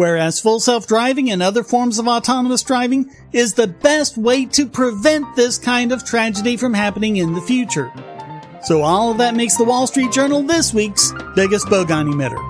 Whereas 0.00 0.40
full 0.40 0.60
self-driving 0.60 1.30
and 1.30 1.42
other 1.42 1.62
forms 1.62 1.98
of 1.98 2.08
autonomous 2.08 2.62
driving 2.62 3.10
is 3.34 3.52
the 3.52 3.66
best 3.66 4.16
way 4.16 4.46
to 4.46 4.66
prevent 4.66 5.36
this 5.36 5.58
kind 5.58 5.92
of 5.92 6.06
tragedy 6.06 6.56
from 6.56 6.72
happening 6.72 7.18
in 7.18 7.34
the 7.34 7.42
future. 7.42 7.92
So 8.62 8.80
all 8.80 9.10
of 9.10 9.18
that 9.18 9.34
makes 9.34 9.58
the 9.58 9.64
Wall 9.64 9.86
Street 9.86 10.10
Journal 10.10 10.42
this 10.42 10.72
week's 10.72 11.12
biggest 11.34 11.66
bogon 11.66 12.10
emitter. 12.14 12.49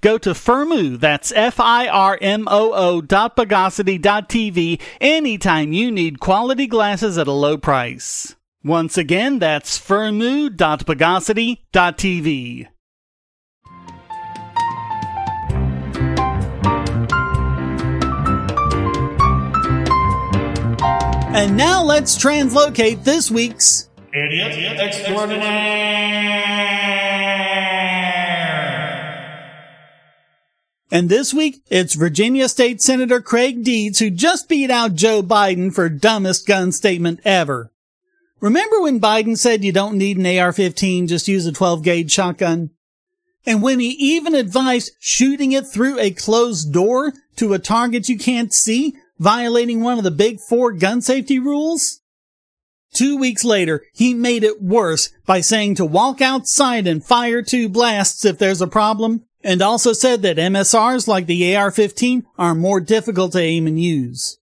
Go 0.00 0.18
to 0.18 0.30
Firmoo, 0.30 0.98
that's 0.98 1.32
F-I-R-M-O-O 1.32 3.00
dot 3.00 3.36
Bogosity 3.36 4.00
dot 4.00 4.28
TV 4.28 4.80
anytime 5.00 5.72
you 5.72 5.90
need 5.90 6.20
quality 6.20 6.66
glasses 6.66 7.18
at 7.18 7.26
a 7.26 7.32
low 7.32 7.56
price. 7.56 8.36
Once 8.62 8.96
again, 8.96 9.38
that's 9.38 9.78
Firmoo 9.78 10.54
dot 10.54 10.86
Bogosity 10.86 11.58
dot 11.72 11.98
TV. 11.98 12.68
And 21.34 21.56
now 21.56 21.82
let's 21.82 22.16
translocate 22.16 23.02
this 23.02 23.30
week's 23.30 23.88
Idiot 24.14 24.78
Extraordinaire. 24.78 26.83
And 30.94 31.08
this 31.08 31.34
week, 31.34 31.64
it's 31.70 31.96
Virginia 31.96 32.48
State 32.48 32.80
Senator 32.80 33.20
Creigh 33.20 33.50
Deeds 33.50 33.98
who 33.98 34.10
just 34.10 34.48
beat 34.48 34.70
out 34.70 34.94
Joe 34.94 35.24
Biden 35.24 35.74
for 35.74 35.88
dumbest 35.88 36.46
gun 36.46 36.70
statement 36.70 37.18
ever. 37.24 37.72
Remember 38.38 38.80
when 38.80 39.00
Biden 39.00 39.36
said 39.36 39.64
you 39.64 39.72
don't 39.72 39.98
need 39.98 40.18
an 40.18 40.24
AR-15, 40.24 41.08
just 41.08 41.26
use 41.26 41.46
a 41.46 41.52
12 41.52 41.82
gauge 41.82 42.12
shotgun? 42.12 42.70
And 43.44 43.60
when 43.60 43.80
he 43.80 43.88
even 43.88 44.36
advised 44.36 44.92
shooting 45.00 45.50
it 45.50 45.66
through 45.66 45.98
a 45.98 46.12
closed 46.12 46.72
door 46.72 47.12
to 47.38 47.54
a 47.54 47.58
target 47.58 48.08
you 48.08 48.16
can't 48.16 48.54
see, 48.54 48.94
violating 49.18 49.80
one 49.80 49.98
of 49.98 50.04
the 50.04 50.12
big 50.12 50.38
four 50.38 50.70
gun 50.70 51.00
safety 51.00 51.40
rules? 51.40 52.02
Two 52.92 53.18
weeks 53.18 53.42
later, 53.42 53.82
he 53.92 54.14
made 54.14 54.44
it 54.44 54.62
worse 54.62 55.10
by 55.26 55.40
saying 55.40 55.74
to 55.74 55.84
walk 55.84 56.20
outside 56.20 56.86
and 56.86 57.04
fire 57.04 57.42
two 57.42 57.68
blasts 57.68 58.24
if 58.24 58.38
there's 58.38 58.62
a 58.62 58.68
problem, 58.68 59.24
and 59.44 59.60
also 59.60 59.92
said 59.92 60.22
that 60.22 60.38
MSRs 60.38 61.06
like 61.06 61.26
the 61.26 61.54
AR-15 61.54 62.24
are 62.38 62.54
more 62.54 62.80
difficult 62.80 63.32
to 63.32 63.40
aim 63.40 63.66
and 63.66 63.80
use. 63.80 64.38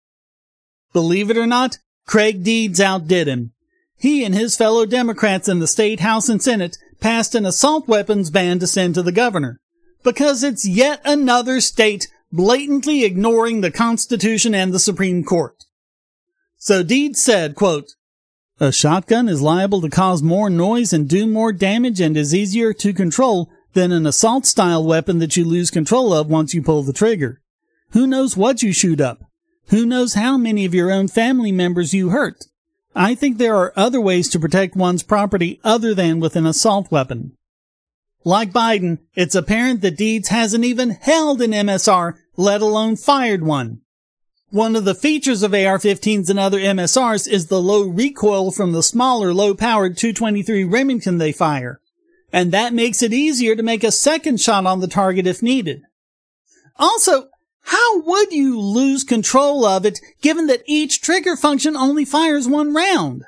Believe 0.92 1.28
it 1.28 1.36
or 1.36 1.46
not, 1.46 1.78
Creigh 2.06 2.32
Deeds 2.32 2.80
outdid 2.80 3.26
him. 3.26 3.52
He 3.96 4.24
and 4.24 4.34
his 4.34 4.56
fellow 4.56 4.86
Democrats 4.86 5.48
in 5.48 5.58
the 5.58 5.66
state 5.66 6.00
House 6.00 6.28
and 6.28 6.42
Senate 6.42 6.78
passed 7.00 7.34
an 7.34 7.44
assault 7.44 7.88
weapons 7.88 8.30
ban 8.30 8.58
to 8.60 8.66
send 8.66 8.94
to 8.94 9.02
the 9.02 9.12
governor. 9.12 9.60
Because 10.04 10.42
it's 10.42 10.66
yet 10.66 11.00
another 11.04 11.60
state 11.60 12.08
blatantly 12.32 13.04
ignoring 13.04 13.60
the 13.60 13.70
Constitution 13.70 14.54
and 14.54 14.72
the 14.72 14.78
Supreme 14.78 15.22
Court. 15.24 15.64
So 16.56 16.82
Deeds 16.82 17.22
said, 17.22 17.54
quote, 17.54 17.90
a 18.60 18.70
shotgun 18.70 19.28
is 19.28 19.42
liable 19.42 19.80
to 19.80 19.90
cause 19.90 20.22
more 20.22 20.48
noise 20.48 20.92
and 20.92 21.08
do 21.08 21.26
more 21.26 21.52
damage 21.52 22.00
and 22.00 22.16
is 22.16 22.34
easier 22.34 22.72
to 22.74 22.92
control 22.92 23.50
than 23.72 23.92
an 23.92 24.06
assault 24.06 24.46
style 24.46 24.84
weapon 24.84 25.18
that 25.18 25.36
you 25.36 25.44
lose 25.44 25.70
control 25.70 26.12
of 26.12 26.28
once 26.28 26.54
you 26.54 26.62
pull 26.62 26.82
the 26.82 26.92
trigger. 26.92 27.40
Who 27.90 28.06
knows 28.06 28.36
what 28.36 28.62
you 28.62 28.72
shoot 28.72 29.00
up? 29.00 29.24
Who 29.68 29.86
knows 29.86 30.14
how 30.14 30.36
many 30.36 30.64
of 30.64 30.74
your 30.74 30.90
own 30.90 31.08
family 31.08 31.52
members 31.52 31.94
you 31.94 32.10
hurt? 32.10 32.44
I 32.94 33.14
think 33.14 33.38
there 33.38 33.56
are 33.56 33.72
other 33.74 34.00
ways 34.00 34.28
to 34.30 34.40
protect 34.40 34.76
one's 34.76 35.02
property 35.02 35.60
other 35.64 35.94
than 35.94 36.20
with 36.20 36.36
an 36.36 36.46
assault 36.46 36.90
weapon. 36.90 37.36
Like 38.24 38.52
Biden, 38.52 38.98
it's 39.14 39.34
apparent 39.34 39.80
that 39.80 39.96
Deeds 39.96 40.28
hasn't 40.28 40.64
even 40.64 40.90
held 40.90 41.42
an 41.42 41.52
MSR, 41.52 42.14
let 42.36 42.60
alone 42.60 42.96
fired 42.96 43.42
one. 43.42 43.80
One 44.50 44.76
of 44.76 44.84
the 44.84 44.94
features 44.94 45.42
of 45.42 45.54
AR-15s 45.54 46.28
and 46.28 46.38
other 46.38 46.60
MSRs 46.60 47.26
is 47.26 47.46
the 47.46 47.60
low 47.60 47.82
recoil 47.88 48.52
from 48.52 48.72
the 48.72 48.82
smaller 48.82 49.32
low-powered 49.32 49.96
223 49.96 50.64
Remington 50.64 51.18
they 51.18 51.32
fire. 51.32 51.80
And 52.32 52.50
that 52.52 52.72
makes 52.72 53.02
it 53.02 53.12
easier 53.12 53.54
to 53.54 53.62
make 53.62 53.84
a 53.84 53.92
second 53.92 54.40
shot 54.40 54.66
on 54.66 54.80
the 54.80 54.88
target 54.88 55.26
if 55.26 55.42
needed. 55.42 55.82
Also, 56.76 57.28
how 57.64 58.00
would 58.00 58.32
you 58.32 58.58
lose 58.58 59.04
control 59.04 59.64
of 59.64 59.84
it 59.84 60.00
given 60.20 60.46
that 60.46 60.62
each 60.66 61.00
trigger 61.00 61.36
function 61.36 61.76
only 61.76 62.04
fires 62.04 62.48
one 62.48 62.74
round? 62.74 63.24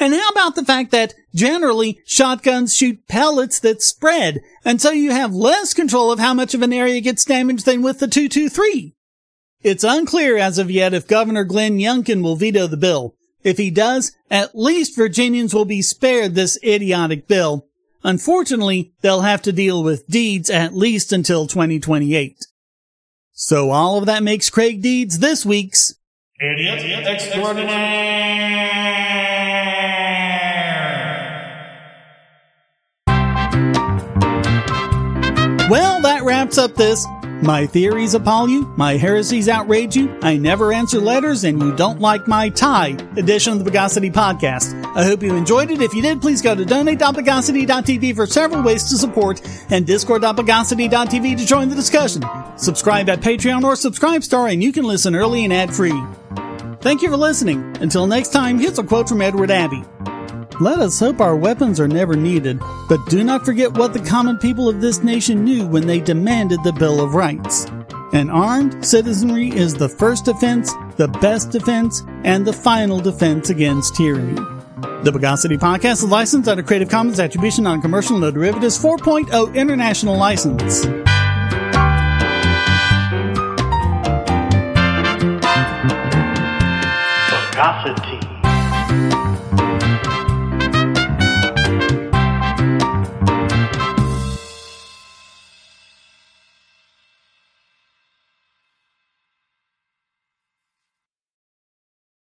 And 0.00 0.14
how 0.14 0.28
about 0.28 0.54
the 0.54 0.64
fact 0.64 0.90
that 0.90 1.14
generally 1.34 2.00
shotguns 2.06 2.74
shoot 2.74 3.06
pellets 3.06 3.60
that 3.60 3.82
spread, 3.82 4.40
and 4.64 4.80
so 4.80 4.90
you 4.90 5.12
have 5.12 5.34
less 5.34 5.72
control 5.74 6.10
of 6.10 6.18
how 6.18 6.34
much 6.34 6.54
of 6.54 6.62
an 6.62 6.72
area 6.72 7.00
gets 7.00 7.24
damaged 7.24 7.64
than 7.64 7.82
with 7.82 8.00
the 8.00 8.08
223? 8.08 8.94
It's 9.62 9.84
unclear 9.84 10.36
as 10.36 10.58
of 10.58 10.70
yet 10.70 10.94
if 10.94 11.06
Governor 11.06 11.44
Glenn 11.44 11.78
Youngkin 11.78 12.22
will 12.22 12.36
veto 12.36 12.66
the 12.66 12.76
bill. 12.76 13.14
If 13.44 13.58
he 13.58 13.70
does, 13.70 14.12
at 14.30 14.56
least 14.56 14.96
Virginians 14.96 15.54
will 15.54 15.64
be 15.64 15.82
spared 15.82 16.34
this 16.34 16.58
idiotic 16.64 17.28
bill. 17.28 17.66
Unfortunately, 18.04 18.92
they'll 19.00 19.22
have 19.22 19.40
to 19.42 19.52
deal 19.52 19.82
with 19.82 20.06
Deeds 20.06 20.50
at 20.50 20.74
least 20.74 21.10
until 21.10 21.46
2028. 21.46 22.46
So 23.32 23.70
all 23.70 23.98
of 23.98 24.06
that 24.06 24.22
makes 24.22 24.50
Creigh 24.50 24.76
Deeds 24.76 25.18
this 25.18 25.46
week's 25.46 25.94
Idiot 26.38 27.06
Extraordinaire. 27.06 28.64
Well, 35.70 36.02
that 36.02 36.22
wraps 36.24 36.58
up 36.58 36.74
this. 36.74 37.06
My 37.44 37.66
theories 37.66 38.14
appall 38.14 38.48
you, 38.48 38.64
my 38.78 38.96
heresies 38.96 39.50
outrage 39.50 39.94
you, 39.94 40.18
I 40.22 40.38
never 40.38 40.72
answer 40.72 40.98
letters, 40.98 41.44
and 41.44 41.60
you 41.60 41.76
don't 41.76 42.00
like 42.00 42.26
my 42.26 42.48
tie 42.48 42.96
edition 43.18 43.52
of 43.52 43.62
the 43.62 43.70
Bogosity 43.70 44.10
podcast. 44.10 44.72
I 44.96 45.04
hope 45.04 45.22
you 45.22 45.34
enjoyed 45.36 45.70
it. 45.70 45.82
If 45.82 45.92
you 45.92 46.00
did, 46.00 46.22
please 46.22 46.40
go 46.40 46.54
to 46.54 46.64
donate.bogosity.tv 46.64 48.16
for 48.16 48.26
several 48.26 48.62
ways 48.62 48.84
to 48.84 48.96
support 48.96 49.42
and 49.68 49.86
discord.bogosity.tv 49.86 51.36
to 51.36 51.44
join 51.44 51.68
the 51.68 51.76
discussion. 51.76 52.24
Subscribe 52.56 53.10
at 53.10 53.20
Patreon 53.20 53.62
or 53.62 53.74
Subscribestar 53.74 54.50
and 54.50 54.62
you 54.62 54.72
can 54.72 54.86
listen 54.86 55.14
early 55.14 55.44
and 55.44 55.52
ad 55.52 55.74
free. 55.74 56.02
Thank 56.80 57.02
you 57.02 57.10
for 57.10 57.18
listening. 57.18 57.76
Until 57.82 58.06
next 58.06 58.32
time, 58.32 58.58
here's 58.58 58.78
a 58.78 58.82
quote 58.82 59.06
from 59.06 59.20
Edward 59.20 59.50
Abbey. 59.50 59.84
Let 60.60 60.78
us 60.78 61.00
hope 61.00 61.20
our 61.20 61.34
weapons 61.34 61.80
are 61.80 61.88
never 61.88 62.14
needed, 62.14 62.60
but 62.88 63.04
do 63.06 63.24
not 63.24 63.44
forget 63.44 63.72
what 63.72 63.92
the 63.92 63.98
common 63.98 64.38
people 64.38 64.68
of 64.68 64.80
this 64.80 65.02
nation 65.02 65.42
knew 65.42 65.66
when 65.66 65.84
they 65.84 65.98
demanded 65.98 66.62
the 66.62 66.72
Bill 66.72 67.00
of 67.00 67.14
Rights. 67.14 67.66
An 68.12 68.30
armed 68.30 68.86
citizenry 68.86 69.48
is 69.48 69.74
the 69.74 69.88
first 69.88 70.26
defense, 70.26 70.72
the 70.96 71.08
best 71.08 71.50
defense, 71.50 72.04
and 72.22 72.46
the 72.46 72.52
final 72.52 73.00
defense 73.00 73.50
against 73.50 73.96
tyranny. 73.96 74.34
The 75.02 75.10
Bogosity 75.10 75.58
Podcast 75.58 76.04
is 76.04 76.04
licensed 76.04 76.48
under 76.48 76.62
Creative 76.62 76.88
Commons 76.88 77.18
Attribution 77.18 77.64
Non-Commercial 77.64 78.16
No 78.16 78.30
Derivatives 78.30 78.78
4.0 78.78 79.56
International 79.56 80.16
License. 80.16 80.86